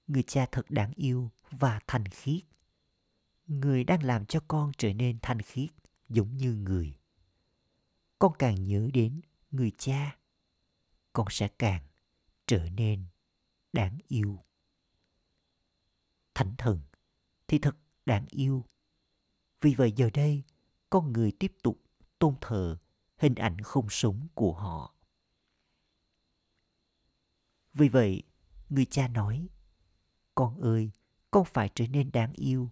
Người 0.07 0.23
cha 0.23 0.45
thật 0.51 0.65
đáng 0.69 0.91
yêu 0.95 1.31
và 1.51 1.79
thành 1.87 2.05
khiết. 2.05 2.43
Người 3.47 3.83
đang 3.83 4.03
làm 4.03 4.25
cho 4.25 4.39
con 4.47 4.71
trở 4.77 4.93
nên 4.93 5.19
thanh 5.21 5.41
khiết 5.41 5.69
giống 6.09 6.37
như 6.37 6.53
người. 6.53 6.97
Con 8.19 8.33
càng 8.39 8.63
nhớ 8.63 8.89
đến 8.93 9.21
người 9.51 9.71
cha, 9.77 10.17
con 11.13 11.27
sẽ 11.29 11.47
càng 11.59 11.83
trở 12.45 12.69
nên 12.69 13.05
đáng 13.73 13.97
yêu. 14.07 14.39
Thánh 16.33 16.55
thần 16.57 16.81
thì 17.47 17.59
thật 17.59 17.75
đáng 18.05 18.25
yêu 18.29 18.65
vì 19.61 19.73
vậy 19.75 19.93
giờ 19.95 20.09
đây, 20.13 20.43
con 20.89 21.13
người 21.13 21.31
tiếp 21.31 21.53
tục 21.63 21.81
tôn 22.19 22.35
thờ 22.41 22.77
hình 23.17 23.35
ảnh 23.35 23.61
không 23.61 23.87
sống 23.89 24.27
của 24.33 24.53
họ. 24.53 24.93
Vì 27.73 27.89
vậy, 27.89 28.23
người 28.69 28.85
cha 28.85 29.07
nói, 29.07 29.47
con 30.35 30.61
ơi, 30.61 30.91
con 31.31 31.45
phải 31.45 31.69
trở 31.75 31.87
nên 31.87 32.11
đáng 32.11 32.33
yêu 32.33 32.71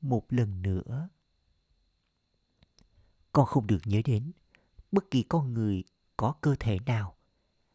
một 0.00 0.26
lần 0.28 0.62
nữa. 0.62 1.08
Con 3.32 3.46
không 3.46 3.66
được 3.66 3.80
nhớ 3.84 4.00
đến 4.04 4.32
bất 4.92 5.10
kỳ 5.10 5.22
con 5.22 5.54
người 5.54 5.84
có 6.16 6.34
cơ 6.40 6.54
thể 6.60 6.78
nào 6.86 7.16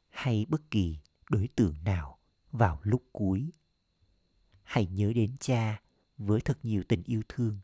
hay 0.09 0.45
bất 0.49 0.71
kỳ 0.71 0.97
đối 1.29 1.47
tượng 1.55 1.75
nào 1.83 2.19
vào 2.51 2.79
lúc 2.83 3.03
cuối. 3.11 3.51
Hãy 4.63 4.85
nhớ 4.85 5.13
đến 5.15 5.35
cha 5.39 5.81
với 6.17 6.41
thật 6.41 6.59
nhiều 6.63 6.83
tình 6.87 7.03
yêu 7.03 7.21
thương 7.29 7.59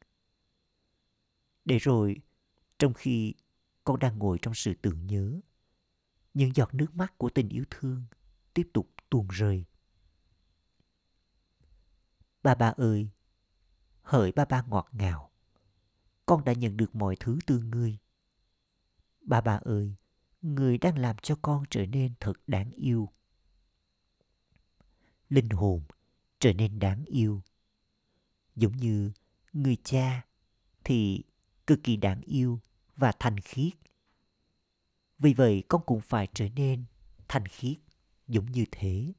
để 1.66 1.78
rồi, 1.78 2.16
trong 2.80 2.94
khi 2.94 3.34
con 3.84 4.00
đang 4.00 4.20
ngồi 4.20 4.40
trong 4.42 4.54
sự 4.54 4.74
tưởng 4.82 5.08
nhớ, 5.08 5.40
những 6.34 6.56
giọt 6.56 6.74
nước 6.74 6.96
mắt 6.96 7.18
của 7.18 7.30
tình 7.30 7.50
yêu 7.50 7.64
thương 7.70 8.04
tiếp 8.54 8.70
tục 8.74 8.90
tuôn 9.10 9.28
rơi. 9.28 9.66
Ba 12.44 12.56
ba 12.56 12.74
ơi, 12.78 13.10
hỡi 14.02 14.32
ba 14.32 14.46
ba 14.46 14.62
ngọt 14.62 14.90
ngào, 14.92 15.32
con 16.26 16.44
đã 16.44 16.54
nhận 16.54 16.78
được 16.78 16.96
mọi 16.96 17.16
thứ 17.20 17.40
từ 17.46 17.60
ngươi. 17.60 17.98
Ba 19.22 19.42
ba 19.42 19.60
ơi 19.64 19.96
người 20.42 20.78
đang 20.78 20.98
làm 20.98 21.16
cho 21.18 21.38
con 21.42 21.64
trở 21.70 21.86
nên 21.86 22.14
thật 22.20 22.34
đáng 22.48 22.72
yêu. 22.72 23.10
Linh 25.30 25.50
hồn 25.50 25.84
trở 26.40 26.54
nên 26.54 26.80
đáng 26.80 27.06
yêu. 27.06 27.42
Giống 28.56 28.78
như 28.78 29.12
người 29.54 29.78
cha 29.84 30.26
thì 30.84 31.24
cực 31.68 31.80
kỳ 31.84 31.96
đáng 31.96 32.22
yêu 32.22 32.60
và 32.96 33.12
thành 33.20 33.40
khiết. 33.40 33.74
Vì 35.20 35.34
vậy 35.34 35.64
con 35.68 35.82
cũng 35.86 36.02
phải 36.02 36.28
trở 36.34 36.50
nên 36.50 36.86
thành 37.28 37.46
khiết 37.46 37.78
giống 38.28 38.52
như 38.52 38.66
thế. 38.72 39.14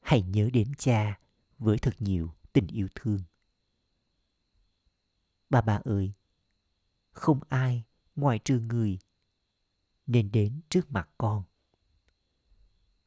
Hãy 0.00 0.22
nhớ 0.22 0.50
đến 0.52 0.72
cha 0.78 1.18
với 1.58 1.78
thật 1.78 1.94
nhiều 1.98 2.34
tình 2.52 2.66
yêu 2.66 2.88
thương. 2.94 3.20
Ba 5.50 5.60
ba 5.60 5.80
ơi, 5.84 6.12
không 7.10 7.40
ai 7.48 7.84
ngoài 8.16 8.38
trừ 8.44 8.60
người 8.60 8.98
nên 10.06 10.32
đến 10.32 10.60
trước 10.68 10.90
mặt 10.90 11.08
con. 11.18 11.42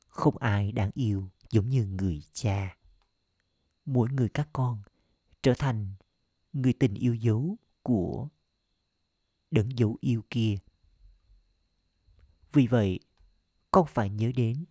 Không 0.07 0.37
ai 0.37 0.71
đáng 0.71 0.91
yêu 0.93 1.29
giống 1.49 1.69
như 1.69 1.85
người 1.85 2.23
cha. 2.31 2.77
Mỗi 3.85 4.09
người 4.09 4.29
các 4.29 4.49
con 4.53 4.81
trở 5.41 5.53
thành 5.53 5.93
người 6.61 6.73
tình 6.73 6.93
yêu 6.93 7.15
dấu 7.15 7.57
của 7.83 8.29
đấng 9.51 9.77
dấu 9.77 9.97
yêu 10.01 10.23
kia. 10.29 10.57
Vì 12.51 12.67
vậy, 12.67 12.99
con 13.71 13.85
phải 13.87 14.09
nhớ 14.09 14.31
đến 14.35 14.65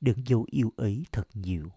đấng 0.00 0.26
dấu 0.26 0.46
yêu 0.50 0.72
ấy 0.76 1.06
thật 1.12 1.28
nhiều. 1.34 1.72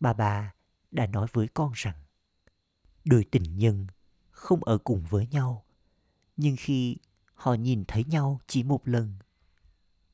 Bà 0.00 0.12
bà 0.12 0.54
đã 0.90 1.06
nói 1.06 1.26
với 1.32 1.48
con 1.48 1.72
rằng, 1.74 1.96
đôi 3.04 3.24
tình 3.24 3.58
nhân 3.58 3.86
không 4.30 4.64
ở 4.64 4.78
cùng 4.78 5.04
với 5.10 5.26
nhau, 5.26 5.64
nhưng 6.36 6.56
khi 6.58 6.96
họ 7.34 7.54
nhìn 7.54 7.84
thấy 7.88 8.04
nhau 8.04 8.40
chỉ 8.46 8.62
một 8.62 8.88
lần, 8.88 9.14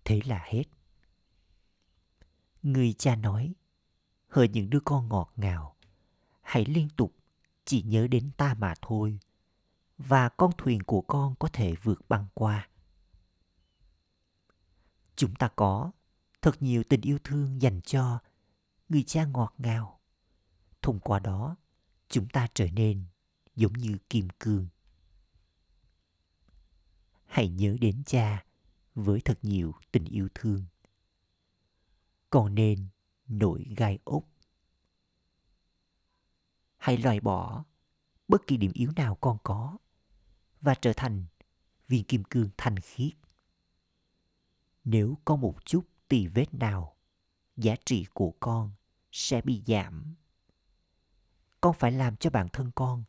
thế 0.05 0.20
là 0.25 0.42
hết. 0.46 0.64
Người 2.62 2.92
cha 2.92 3.16
nói, 3.16 3.55
hỡi 4.29 4.48
những 4.48 4.70
đứa 4.70 4.81
con 4.81 5.09
ngọt 5.09 5.33
ngào, 5.37 5.77
hãy 6.42 6.64
liên 6.64 6.88
tục 6.96 7.22
chỉ 7.64 7.83
nhớ 7.83 8.07
đến 8.07 8.31
ta 8.37 8.55
mà 8.55 8.75
thôi, 8.83 9.18
và 9.98 10.29
con 10.29 10.51
thuyền 10.59 10.83
của 10.83 11.01
con 11.01 11.35
có 11.38 11.48
thể 11.53 11.75
vượt 11.83 12.09
băng 12.09 12.27
qua. 12.35 12.68
Chúng 15.16 15.35
ta 15.35 15.48
có 15.57 15.92
thật 16.42 16.62
nhiều 16.62 16.83
tình 16.88 17.01
yêu 17.01 17.18
thương 17.25 17.62
dành 17.62 17.81
cho 17.81 18.18
người 18.88 19.03
cha 19.03 19.25
ngọt 19.25 19.55
ngào. 19.59 20.01
Thông 20.83 21.01
qua 21.01 21.18
đó, 21.18 21.57
chúng 22.09 22.29
ta 22.29 22.48
trở 22.55 22.66
nên 22.70 23.05
giống 23.57 23.72
như 23.72 23.98
kim 24.11 24.29
cương. 24.40 24.66
Hãy 27.27 27.48
nhớ 27.48 27.77
đến 27.81 28.03
cha 28.07 28.44
với 28.94 29.20
thật 29.20 29.38
nhiều 29.42 29.75
tình 29.92 30.05
yêu 30.05 30.29
thương. 30.35 30.64
Còn 32.31 32.55
nên 32.55 32.88
nổi 33.29 33.66
gai 33.77 33.98
ốc 34.05 34.25
hãy 36.83 36.97
loại 36.97 37.21
bỏ 37.21 37.64
bất 38.29 38.47
kỳ 38.47 38.57
điểm 38.57 38.71
yếu 38.75 38.92
nào 38.97 39.14
con 39.21 39.38
có 39.42 39.79
và 40.61 40.75
trở 40.75 40.92
thành 40.97 41.25
viên 41.88 42.05
kim 42.05 42.25
cương 42.25 42.51
thanh 42.57 42.79
khiết. 42.79 43.12
Nếu 44.85 45.18
có 45.25 45.37
một 45.37 45.64
chút 45.64 45.88
tì 46.09 46.27
vết 46.27 46.55
nào, 46.55 46.97
giá 47.57 47.75
trị 47.85 48.07
của 48.14 48.35
con 48.40 48.71
sẽ 49.12 49.40
bị 49.40 49.62
giảm. 49.66 50.14
Con 51.61 51.75
phải 51.79 51.92
làm 51.92 52.16
cho 52.16 52.31
bản 52.31 52.49
thân 52.53 52.71
con 52.75 53.05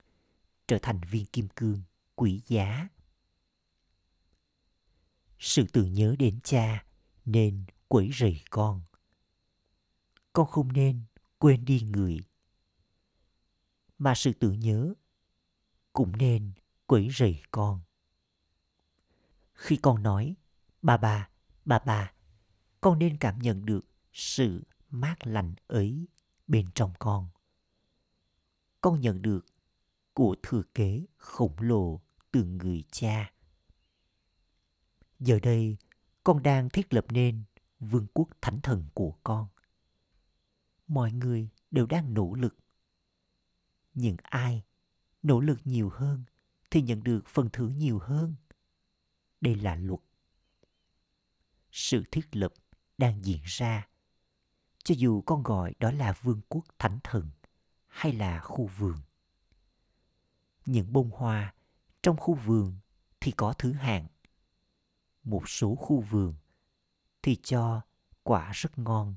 trở 0.67 0.79
thành 0.81 1.01
viên 1.11 1.25
kim 1.25 1.47
cương 1.55 1.81
quý 2.15 2.41
giá. 2.47 2.87
Sự 5.39 5.65
tưởng 5.73 5.93
nhớ 5.93 6.15
đến 6.19 6.39
cha 6.43 6.85
nên 7.25 7.65
quấy 7.87 8.11
rầy 8.19 8.41
con. 8.49 8.81
Con 10.33 10.47
không 10.47 10.73
nên 10.73 11.01
quên 11.37 11.65
đi 11.65 11.81
người 11.81 12.19
mà 14.03 14.15
sự 14.15 14.33
tưởng 14.33 14.59
nhớ 14.59 14.93
cũng 15.93 16.17
nên 16.17 16.51
quấy 16.85 17.09
rầy 17.17 17.41
con. 17.51 17.81
Khi 19.53 19.77
con 19.77 20.03
nói 20.03 20.35
bà 20.81 20.97
bà 20.97 21.29
bà 21.65 21.79
bà 21.79 22.13
con 22.81 22.99
nên 22.99 23.17
cảm 23.17 23.39
nhận 23.39 23.65
được 23.65 23.85
sự 24.13 24.63
mát 24.89 25.27
lành 25.27 25.53
ấy 25.67 26.07
bên 26.47 26.67
trong 26.75 26.93
con. 26.99 27.29
Con 28.81 28.99
nhận 28.99 29.21
được 29.21 29.45
của 30.13 30.35
thừa 30.43 30.63
kế 30.73 31.05
khổng 31.17 31.55
lồ 31.59 32.01
từ 32.31 32.43
người 32.43 32.83
cha. 32.91 33.33
Giờ 35.19 35.39
đây, 35.43 35.77
con 36.23 36.43
đang 36.43 36.69
thiết 36.69 36.93
lập 36.93 37.05
nên 37.09 37.43
vương 37.79 38.07
quốc 38.13 38.29
thánh 38.41 38.61
thần 38.61 38.85
của 38.93 39.11
con. 39.23 39.47
Mọi 40.87 41.11
người 41.11 41.49
đều 41.71 41.85
đang 41.85 42.13
nỗ 42.13 42.33
lực 42.33 42.62
những 43.93 44.17
ai 44.23 44.63
nỗ 45.23 45.39
lực 45.39 45.59
nhiều 45.65 45.89
hơn 45.89 46.23
thì 46.71 46.81
nhận 46.81 47.03
được 47.03 47.27
phần 47.27 47.49
thưởng 47.53 47.75
nhiều 47.77 47.99
hơn? 47.99 48.35
Đây 49.41 49.55
là 49.55 49.75
luật. 49.75 49.99
Sự 51.71 52.03
thiết 52.11 52.35
lập 52.35 52.53
đang 52.97 53.25
diễn 53.25 53.41
ra. 53.45 53.87
Cho 54.83 54.95
dù 54.97 55.21
con 55.21 55.43
gọi 55.43 55.73
đó 55.79 55.91
là 55.91 56.13
vương 56.21 56.41
quốc 56.49 56.65
thánh 56.79 56.99
thần 57.03 57.29
hay 57.87 58.13
là 58.13 58.39
khu 58.39 58.67
vườn, 58.67 58.97
những 60.65 60.93
bông 60.93 61.09
hoa 61.09 61.53
trong 62.01 62.17
khu 62.17 62.33
vườn 62.33 62.75
thì 63.19 63.31
có 63.31 63.53
thứ 63.53 63.71
hạng. 63.71 64.07
Một 65.23 65.49
số 65.49 65.75
khu 65.75 66.01
vườn 66.01 66.33
thì 67.21 67.35
cho 67.43 67.81
quả 68.23 68.51
rất 68.53 68.77
ngon, 68.79 69.15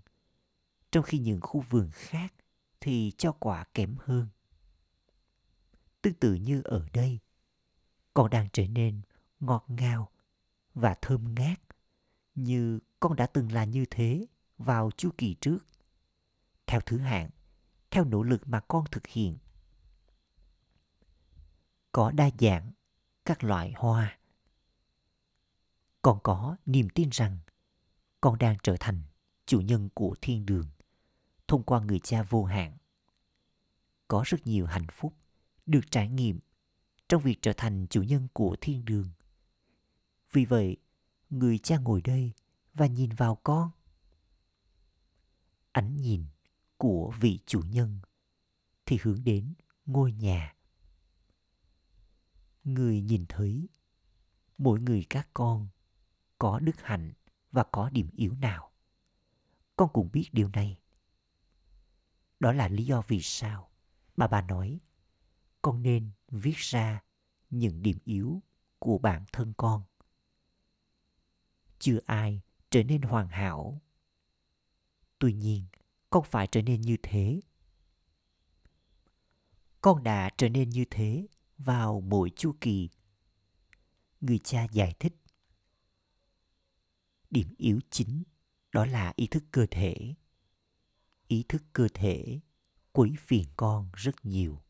trong 0.91 1.03
khi 1.03 1.19
những 1.19 1.41
khu 1.41 1.61
vườn 1.61 1.91
khác 1.93 2.35
thì 2.81 3.13
cho 3.19 3.33
quả 3.33 3.65
kém 3.75 3.97
hơn 4.01 4.29
tương 6.07 6.15
tự 6.15 6.35
như 6.35 6.63
ở 6.65 6.87
đây. 6.93 7.19
Con 8.15 8.31
đang 8.31 8.49
trở 8.53 8.67
nên 8.67 9.01
ngọt 9.41 9.65
ngào 9.69 10.11
và 10.75 10.95
thơm 11.03 11.35
ngát, 11.35 11.61
như 12.35 12.81
con 13.01 13.17
đã 13.17 13.27
từng 13.27 13.53
là 13.53 13.65
như 13.65 13.85
thế 13.91 14.27
vào 14.59 14.91
chu 14.97 15.11
kỳ 15.19 15.35
trước. 15.41 15.59
Theo 16.67 16.81
thứ 16.81 16.99
hạng, 16.99 17.31
theo 17.91 18.05
nỗ 18.05 18.23
lực 18.23 18.49
mà 18.49 18.61
con 18.61 18.85
thực 18.91 19.07
hiện, 19.07 19.37
có 21.93 22.11
đa 22.11 22.31
dạng 22.39 22.73
các 23.25 23.45
loại 23.45 23.73
hoa. 23.77 24.19
Con 26.03 26.19
có 26.23 26.57
niềm 26.67 26.89
tin 26.89 27.09
rằng 27.13 27.39
con 28.21 28.39
đang 28.39 28.57
trở 28.63 28.77
thành 28.81 29.03
chủ 29.47 29.61
nhân 29.61 29.89
của 29.95 30.15
thiên 30.21 30.47
đường 30.47 30.67
thông 31.49 31.63
qua 31.63 31.81
người 31.81 31.99
cha 31.99 32.23
vô 32.23 32.45
hạn. 32.45 32.77
Có 34.09 34.23
rất 34.27 34.47
nhiều 34.47 34.67
hạnh 34.67 34.87
phúc 34.93 35.15
được 35.67 35.91
trải 35.91 36.09
nghiệm 36.09 36.39
trong 37.09 37.23
việc 37.23 37.39
trở 37.43 37.53
thành 37.57 37.87
chủ 37.91 38.03
nhân 38.03 38.29
của 38.33 38.57
thiên 38.61 38.85
đường. 38.85 39.11
Vì 40.33 40.45
vậy, 40.45 40.77
người 41.31 41.59
cha 41.59 41.79
ngồi 41.79 42.03
đây 42.03 42.33
và 42.75 42.87
nhìn 42.87 43.11
vào 43.11 43.37
con. 43.37 43.71
Ánh 45.73 45.97
nhìn 45.97 46.25
của 46.77 47.13
vị 47.21 47.39
chủ 47.47 47.61
nhân 47.61 48.01
thì 48.87 48.99
hướng 49.03 49.25
đến 49.25 49.55
ngôi 49.87 50.13
nhà. 50.13 50.55
Người 52.65 53.01
nhìn 53.01 53.25
thấy, 53.29 53.69
mỗi 54.59 54.81
người 54.81 55.07
các 55.11 55.29
con 55.35 55.69
có 56.39 56.59
đức 56.59 56.83
hạnh 56.83 57.13
và 57.53 57.65
có 57.73 57.91
điểm 57.91 58.11
yếu 58.13 58.35
nào? 58.35 58.73
Con 59.77 59.89
cũng 59.93 60.09
biết 60.13 60.29
điều 60.33 60.49
này. 60.49 60.79
Đó 62.41 62.53
là 62.53 62.69
lý 62.69 62.85
do 62.85 63.03
vì 63.09 63.21
sao 63.23 63.71
mà 64.17 64.27
bà 64.27 64.43
nói 64.43 64.81
con 65.67 65.83
nên 65.83 66.11
viết 66.29 66.57
ra 66.57 67.03
những 67.51 67.83
điểm 67.83 67.99
yếu 68.05 68.43
của 68.79 68.99
bản 68.99 69.25
thân 69.33 69.53
con. 69.57 69.83
Chưa 71.79 71.99
ai 72.07 72.41
trở 72.71 72.83
nên 72.83 73.03
hoàn 73.03 73.29
hảo. 73.29 73.83
Tuy 75.19 75.33
nhiên, 75.33 75.67
con 76.11 76.25
phải 76.25 76.47
trở 76.47 76.63
nên 76.63 76.81
như 76.81 76.97
thế. 77.03 77.41
Con 79.81 80.03
đã 80.03 80.31
trở 80.39 80.49
nên 80.49 80.71
như 80.71 80.85
thế 80.91 81.27
vào 81.59 82.01
mỗi 82.01 82.31
chu 82.37 82.55
kỳ. 82.61 82.89
Người 84.21 84.39
cha 84.39 84.67
giải 84.73 84.95
thích. 84.99 85.17
Điểm 87.31 87.55
yếu 87.57 87.81
chính 87.91 88.23
đó 88.73 88.87
là 88.87 89.13
ý 89.17 89.27
thức 89.27 89.45
cơ 89.51 89.67
thể. 89.71 90.15
Ý 91.29 91.45
thức 91.49 91.63
cơ 91.73 91.89
thể 91.95 92.41
quấy 92.93 93.15
phiền 93.19 93.45
con 93.57 93.91
rất 93.95 94.15
nhiều 94.23 94.63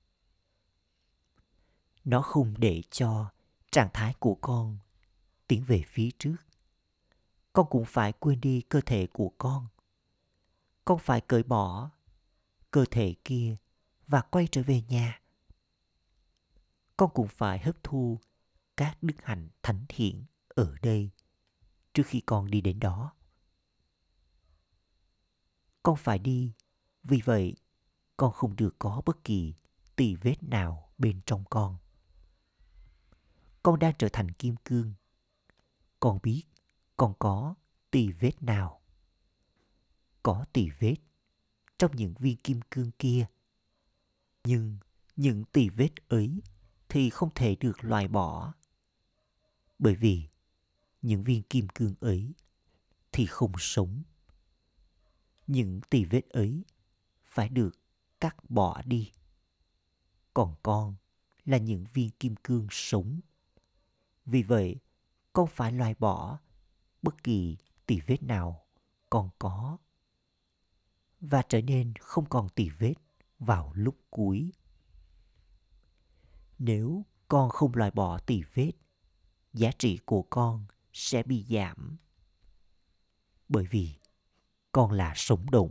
nó 2.07 2.23
không 2.23 2.55
để 2.59 2.83
cho 2.90 3.31
trạng 3.71 3.88
thái 3.92 4.14
của 4.19 4.35
con 4.35 4.79
tiến 5.47 5.64
về 5.64 5.83
phía 5.87 6.11
trước. 6.19 6.37
Con 7.53 7.66
cũng 7.71 7.85
phải 7.85 8.12
quên 8.12 8.40
đi 8.40 8.61
cơ 8.61 8.81
thể 8.87 9.07
của 9.07 9.33
con. 9.38 9.66
Con 10.85 10.99
phải 10.99 11.21
cởi 11.21 11.42
bỏ 11.42 11.90
cơ 12.71 12.85
thể 12.90 13.14
kia 13.25 13.57
và 14.07 14.21
quay 14.21 14.49
trở 14.51 14.62
về 14.62 14.83
nhà. 14.88 15.21
Con 16.97 17.11
cũng 17.14 17.29
phải 17.29 17.59
hấp 17.59 17.83
thu 17.83 18.21
các 18.77 18.99
đức 19.03 19.14
hạnh 19.23 19.49
thánh 19.62 19.85
thiện 19.88 20.25
ở 20.49 20.77
đây 20.83 21.11
trước 21.95 22.03
khi 22.07 22.21
con 22.27 22.51
đi 22.51 22.61
đến 22.61 22.81
đó. 22.81 23.12
Con 25.83 25.97
phải 25.97 26.19
đi, 26.19 26.53
vì 27.03 27.21
vậy 27.25 27.57
con 28.16 28.33
không 28.33 28.57
được 28.57 28.77
có 28.79 29.03
bất 29.07 29.25
kỳ 29.25 29.55
tì 29.97 30.14
vết 30.14 30.42
nào 30.42 30.92
bên 30.99 31.21
trong 31.27 31.45
con 31.51 31.77
con 33.66 33.79
đang 33.79 33.92
trở 33.98 34.09
thành 34.12 34.31
kim 34.31 34.57
cương. 34.64 34.94
Con 36.00 36.18
biết 36.22 36.42
con 36.96 37.14
có 37.18 37.55
tì 37.90 38.12
vết 38.12 38.42
nào. 38.42 38.81
Có 40.22 40.44
tì 40.52 40.70
vết 40.79 40.96
trong 41.79 41.96
những 41.96 42.14
viên 42.14 42.37
kim 42.37 42.61
cương 42.70 42.90
kia. 42.98 43.26
Nhưng 44.44 44.79
những 45.16 45.44
tì 45.44 45.68
vết 45.68 45.90
ấy 46.09 46.40
thì 46.88 47.11
không 47.11 47.31
thể 47.35 47.57
được 47.61 47.85
loại 47.85 48.09
bỏ. 48.09 48.55
Bởi 49.79 49.94
vì 49.94 50.26
những 51.02 51.22
viên 51.22 51.42
kim 51.42 51.68
cương 51.68 51.94
ấy 52.00 52.33
thì 53.12 53.26
không 53.26 53.52
sống. 53.59 54.02
Những 55.46 55.81
tì 55.90 56.05
vết 56.05 56.29
ấy 56.29 56.64
phải 57.24 57.48
được 57.48 57.79
cắt 58.20 58.37
bỏ 58.48 58.83
đi. 58.83 59.12
Còn 60.35 60.55
con 60.62 60.94
là 61.44 61.59
những 61.59 61.85
viên 61.92 62.11
kim 62.11 62.37
cương 62.37 62.66
sống 62.70 63.20
vì 64.27 64.43
vậy 64.43 64.77
con 65.33 65.47
phải 65.47 65.73
loại 65.73 65.95
bỏ 65.99 66.39
bất 67.03 67.23
kỳ 67.23 67.57
tì 67.87 68.01
vết 68.01 68.23
nào 68.23 68.67
còn 69.11 69.31
có 69.39 69.79
và 71.21 71.43
trở 71.49 71.62
nên 71.62 71.95
không 72.01 72.25
còn 72.29 72.49
tì 72.49 72.69
vết 72.69 72.95
vào 73.39 73.73
lúc 73.75 73.97
cuối 74.11 74.53
nếu 76.59 77.05
con 77.29 77.51
không 77.51 77.75
loại 77.75 77.91
bỏ 77.91 78.19
tì 78.19 78.43
vết, 78.55 78.73
giá 79.53 79.71
trị 79.79 79.99
của 80.05 80.23
con 80.23 80.67
sẽ 80.93 81.23
bị 81.23 81.45
giảm 81.49 81.97
bởi 83.49 83.67
vì 83.71 83.95
con 84.73 84.93
là 84.93 85.12
sống 85.17 85.51
động, 85.51 85.71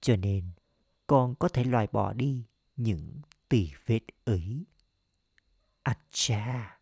cho 0.00 0.16
nên 0.16 0.50
con 1.06 1.34
có 1.34 1.48
thể 1.48 1.64
loại 1.64 1.86
bỏ 1.92 2.12
đi 2.12 2.46
những 2.76 3.20
tỳ 3.48 3.70
vết 3.86 4.00
ấy. 4.24 4.66
Acha! 5.82 6.81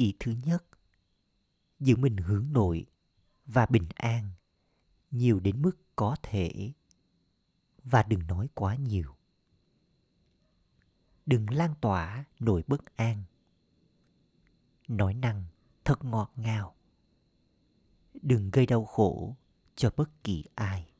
ý 0.00 0.14
thứ 0.20 0.34
nhất. 0.44 0.64
Giữ 1.80 1.96
mình 1.96 2.16
hướng 2.16 2.52
nội 2.52 2.86
và 3.46 3.66
bình 3.66 3.88
an, 3.94 4.30
nhiều 5.10 5.40
đến 5.40 5.62
mức 5.62 5.72
có 5.96 6.16
thể. 6.22 6.72
Và 7.84 8.02
đừng 8.02 8.26
nói 8.26 8.48
quá 8.54 8.76
nhiều. 8.76 9.14
Đừng 11.26 11.50
lan 11.50 11.74
tỏa 11.80 12.24
nỗi 12.38 12.62
bất 12.66 12.96
an. 12.96 13.24
Nói 14.88 15.14
năng 15.14 15.44
thật 15.84 16.04
ngọt 16.04 16.32
ngào. 16.36 16.74
Đừng 18.22 18.50
gây 18.50 18.66
đau 18.66 18.84
khổ 18.84 19.36
cho 19.76 19.90
bất 19.96 20.24
kỳ 20.24 20.44
ai. 20.54 20.92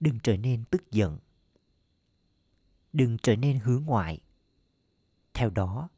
Đừng 0.00 0.18
trở 0.22 0.36
nên 0.36 0.64
tức 0.64 0.90
giận. 0.90 1.18
Đừng 2.92 3.16
trở 3.22 3.36
nên 3.36 3.58
hướng 3.58 3.84
ngoại. 3.84 4.20
Theo 5.34 5.50
đó 5.50 5.88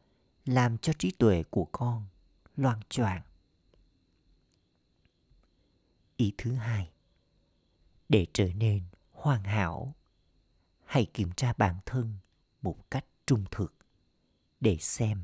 làm 0.44 0.78
cho 0.78 0.92
trí 0.98 1.10
tuệ 1.10 1.42
của 1.50 1.64
con 1.72 2.06
loan 2.56 2.80
choạng. 2.88 3.22
Ý 6.16 6.32
thứ 6.38 6.54
hai, 6.54 6.90
để 8.08 8.26
trở 8.32 8.48
nên 8.54 8.82
hoàn 9.12 9.44
hảo, 9.44 9.94
hãy 10.84 11.06
kiểm 11.14 11.32
tra 11.32 11.52
bản 11.58 11.76
thân 11.86 12.16
một 12.62 12.90
cách 12.90 13.04
trung 13.26 13.44
thực 13.50 13.74
để 14.60 14.76
xem 14.80 15.22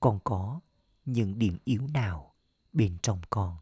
con 0.00 0.18
có 0.24 0.60
những 1.04 1.38
điểm 1.38 1.58
yếu 1.64 1.86
nào 1.86 2.34
bên 2.72 2.98
trong 3.02 3.20
con. 3.30 3.56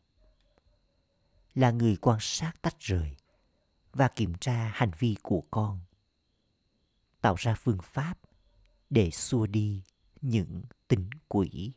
Là 1.55 1.71
người 1.71 1.97
quan 1.97 2.19
sát 2.21 2.53
tách 2.63 2.79
rời 2.79 3.17
và 3.93 4.09
kiểm 4.09 4.35
tra 4.41 4.71
hành 4.75 4.91
vi 4.99 5.17
của 5.23 5.43
con, 5.51 5.81
tạo 7.21 7.35
ra 7.35 7.55
phương 7.55 7.79
pháp 7.83 8.19
để 8.91 9.11
xua 9.11 9.47
đi 9.47 9.83
những 10.21 10.63
tình 10.89 11.11
quỷ. 11.29 11.73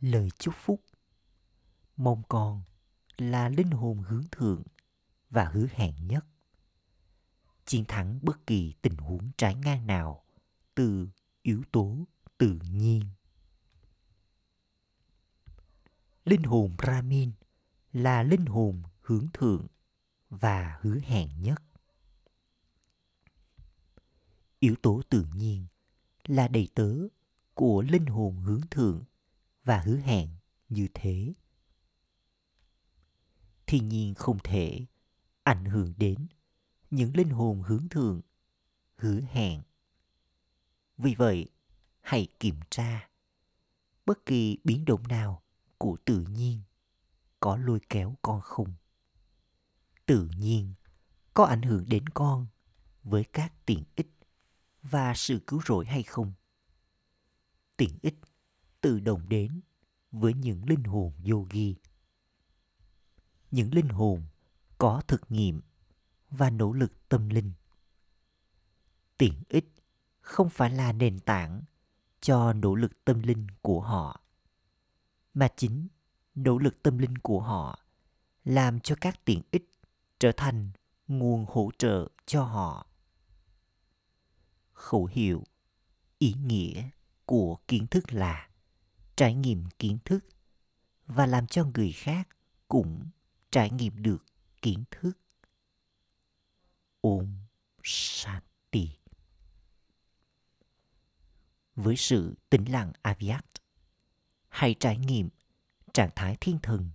Lời 0.00 0.28
chúc 0.38 0.54
phúc. 0.56 0.84
Mong 1.96 2.22
con 2.28 2.62
là 3.16 3.48
linh 3.48 3.70
hồn 3.70 4.02
hướng 4.02 4.24
thượng 4.30 4.62
và 5.30 5.44
hứa 5.44 5.66
hẹn 5.72 5.94
nhất. 6.06 6.24
Chiến 7.64 7.84
thắng 7.84 8.18
bất 8.22 8.46
kỳ 8.46 8.74
tình 8.82 8.96
huống 8.96 9.30
trái 9.36 9.54
ngang 9.54 9.86
nào 9.86 10.24
từ 10.74 11.08
yếu 11.42 11.62
tố 11.72 11.96
tự 12.38 12.58
nhiên. 12.70 13.02
Linh 16.24 16.42
hồn 16.42 16.76
brahmin 16.76 17.32
là 17.92 18.22
linh 18.22 18.46
hồn 18.46 18.82
hướng 19.00 19.26
thượng 19.32 19.66
và 20.30 20.78
hứa 20.80 20.98
hẹn 21.04 21.42
nhất 21.42 21.62
yếu 24.64 24.74
tố 24.82 25.02
tự 25.08 25.26
nhiên 25.34 25.66
là 26.24 26.48
đầy 26.48 26.68
tớ 26.74 26.92
của 27.54 27.82
linh 27.82 28.06
hồn 28.06 28.36
hướng 28.36 28.60
thượng 28.70 29.04
và 29.64 29.80
hứa 29.80 29.96
hẹn 29.96 30.28
như 30.68 30.88
thế. 30.94 31.32
Thiên 33.66 33.88
nhiên 33.88 34.14
không 34.14 34.38
thể 34.44 34.86
ảnh 35.42 35.64
hưởng 35.64 35.94
đến 35.96 36.26
những 36.90 37.16
linh 37.16 37.28
hồn 37.28 37.62
hướng 37.62 37.88
thượng, 37.88 38.20
hứa 38.96 39.20
hẹn. 39.20 39.62
Vì 40.98 41.14
vậy, 41.14 41.48
hãy 42.00 42.28
kiểm 42.40 42.56
tra 42.70 43.08
bất 44.06 44.26
kỳ 44.26 44.58
biến 44.64 44.84
động 44.84 45.08
nào 45.08 45.42
của 45.78 45.96
tự 46.04 46.24
nhiên 46.30 46.62
có 47.40 47.56
lôi 47.56 47.80
kéo 47.88 48.16
con 48.22 48.40
không. 48.40 48.74
Tự 50.06 50.28
nhiên 50.36 50.74
có 51.34 51.44
ảnh 51.44 51.62
hưởng 51.62 51.84
đến 51.88 52.08
con 52.08 52.46
với 53.02 53.24
các 53.24 53.66
tiện 53.66 53.82
ích 53.96 54.13
và 54.90 55.14
sự 55.14 55.40
cứu 55.46 55.60
rỗi 55.66 55.86
hay 55.86 56.02
không? 56.02 56.32
Tiện 57.76 57.98
ích 58.02 58.14
tự 58.80 59.00
động 59.00 59.28
đến 59.28 59.60
với 60.12 60.34
những 60.34 60.68
linh 60.68 60.84
hồn 60.84 61.12
yogi. 61.30 61.74
Những 63.50 63.74
linh 63.74 63.88
hồn 63.88 64.22
có 64.78 65.02
thực 65.08 65.30
nghiệm 65.30 65.60
và 66.30 66.50
nỗ 66.50 66.72
lực 66.72 67.08
tâm 67.08 67.28
linh. 67.28 67.52
Tiện 69.18 69.42
ích 69.48 69.72
không 70.20 70.50
phải 70.50 70.70
là 70.70 70.92
nền 70.92 71.20
tảng 71.20 71.62
cho 72.20 72.52
nỗ 72.52 72.74
lực 72.74 73.04
tâm 73.04 73.22
linh 73.22 73.46
của 73.62 73.80
họ, 73.80 74.20
mà 75.34 75.48
chính 75.56 75.88
nỗ 76.34 76.58
lực 76.58 76.82
tâm 76.82 76.98
linh 76.98 77.18
của 77.18 77.40
họ 77.40 77.78
làm 78.44 78.80
cho 78.80 78.96
các 79.00 79.24
tiện 79.24 79.42
ích 79.50 79.70
trở 80.18 80.32
thành 80.36 80.70
nguồn 81.08 81.46
hỗ 81.48 81.70
trợ 81.78 82.08
cho 82.26 82.44
họ 82.44 82.86
khẩu 84.84 85.06
hiệu. 85.06 85.44
Ý 86.18 86.32
nghĩa 86.32 86.88
của 87.24 87.58
kiến 87.68 87.86
thức 87.86 88.12
là 88.12 88.48
trải 89.16 89.34
nghiệm 89.34 89.64
kiến 89.78 89.98
thức 90.04 90.26
và 91.06 91.26
làm 91.26 91.46
cho 91.46 91.64
người 91.64 91.92
khác 91.92 92.28
cũng 92.68 93.10
trải 93.50 93.70
nghiệm 93.70 94.02
được 94.02 94.24
kiến 94.62 94.84
thức. 94.90 95.12
Ôm 97.00 97.36
shanti. 97.82 98.88
Với 101.76 101.96
sự 101.96 102.34
tĩnh 102.50 102.64
lặng 102.64 102.92
avyat 103.02 103.46
hãy 104.48 104.74
trải 104.80 104.98
nghiệm 104.98 105.28
trạng 105.92 106.10
thái 106.16 106.36
thiên 106.40 106.58
thần, 106.62 106.90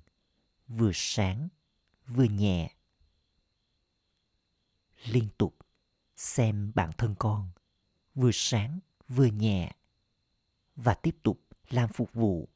vừa 0.68 0.92
sáng, 0.94 1.48
vừa 2.08 2.24
nhẹ. 2.24 2.76
Liên 5.06 5.28
tục 5.38 5.58
xem 6.16 6.72
bản 6.76 6.92
thân 6.98 7.16
con 7.20 7.52
vừa 8.20 8.32
sáng, 8.34 8.80
vừa 9.08 9.26
nhẹ, 9.26 9.72
và 10.76 10.94
tiếp 10.94 11.16
tục 11.24 11.42
làm 11.70 11.90
phục 11.94 12.14
vụ. 12.14 12.50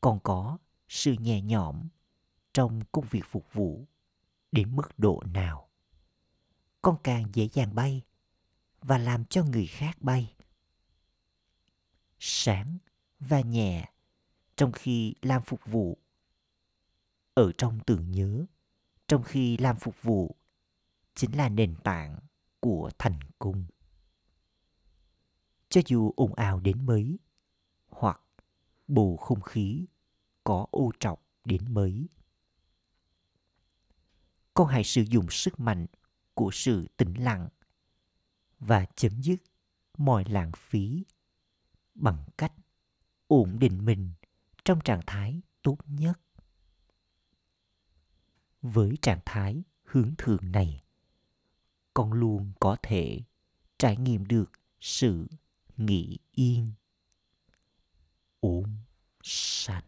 Còn 0.00 0.18
có 0.22 0.58
sự 0.88 1.12
nhẹ 1.12 1.42
nhõm 1.42 1.88
trong 2.52 2.80
công 2.92 3.06
việc 3.10 3.22
phục 3.24 3.52
vụ 3.52 3.86
đến 4.52 4.76
mức 4.76 4.98
độ 4.98 5.22
nào? 5.34 5.68
Con 6.82 6.96
càng 7.04 7.24
dễ 7.32 7.48
dàng 7.52 7.74
bay 7.74 8.02
và 8.80 8.98
làm 8.98 9.24
cho 9.24 9.44
người 9.44 9.66
khác 9.66 10.02
bay. 10.02 10.34
Sáng 12.18 12.78
và 13.20 13.40
nhẹ 13.40 13.92
trong 14.56 14.72
khi 14.72 15.14
làm 15.22 15.42
phục 15.42 15.60
vụ 15.66 15.98
ở 17.34 17.52
trong 17.58 17.80
tưởng 17.86 18.10
nhớ, 18.10 18.44
trong 19.08 19.22
khi 19.22 19.56
làm 19.56 19.76
phục 19.76 20.02
vụ 20.02 20.36
chính 21.14 21.36
là 21.36 21.48
nền 21.48 21.74
tảng 21.84 22.18
của 22.60 22.90
thành 22.98 23.20
công 23.38 23.64
cho 25.76 25.82
dù 25.86 26.12
ồn 26.16 26.34
ào 26.34 26.60
đến 26.60 26.86
mấy, 26.86 27.18
hoặc 27.88 28.20
bầu 28.88 29.16
không 29.16 29.40
khí 29.40 29.86
có 30.44 30.66
ô 30.70 30.90
trọc 31.00 31.22
đến 31.44 31.74
mấy. 31.74 32.08
Con 34.54 34.68
hãy 34.68 34.84
sử 34.84 35.02
dụng 35.02 35.26
sức 35.30 35.60
mạnh 35.60 35.86
của 36.34 36.50
sự 36.52 36.86
tĩnh 36.96 37.14
lặng 37.24 37.48
và 38.60 38.86
chấm 38.96 39.22
dứt 39.22 39.36
mọi 39.98 40.24
lãng 40.24 40.52
phí 40.56 41.04
bằng 41.94 42.24
cách 42.38 42.52
ổn 43.26 43.58
định 43.58 43.84
mình 43.84 44.10
trong 44.64 44.80
trạng 44.80 45.00
thái 45.06 45.40
tốt 45.62 45.78
nhất. 45.86 46.20
Với 48.62 48.98
trạng 49.02 49.20
thái 49.24 49.62
hướng 49.84 50.14
thượng 50.18 50.52
này, 50.52 50.84
con 51.94 52.12
luôn 52.12 52.52
có 52.60 52.76
thể 52.82 53.20
trải 53.78 53.96
nghiệm 53.96 54.26
được 54.26 54.52
sự 54.80 55.26
nghỉ 55.76 56.18
yên. 56.32 56.72
Ổn 58.40 58.64
sanh 59.22 59.84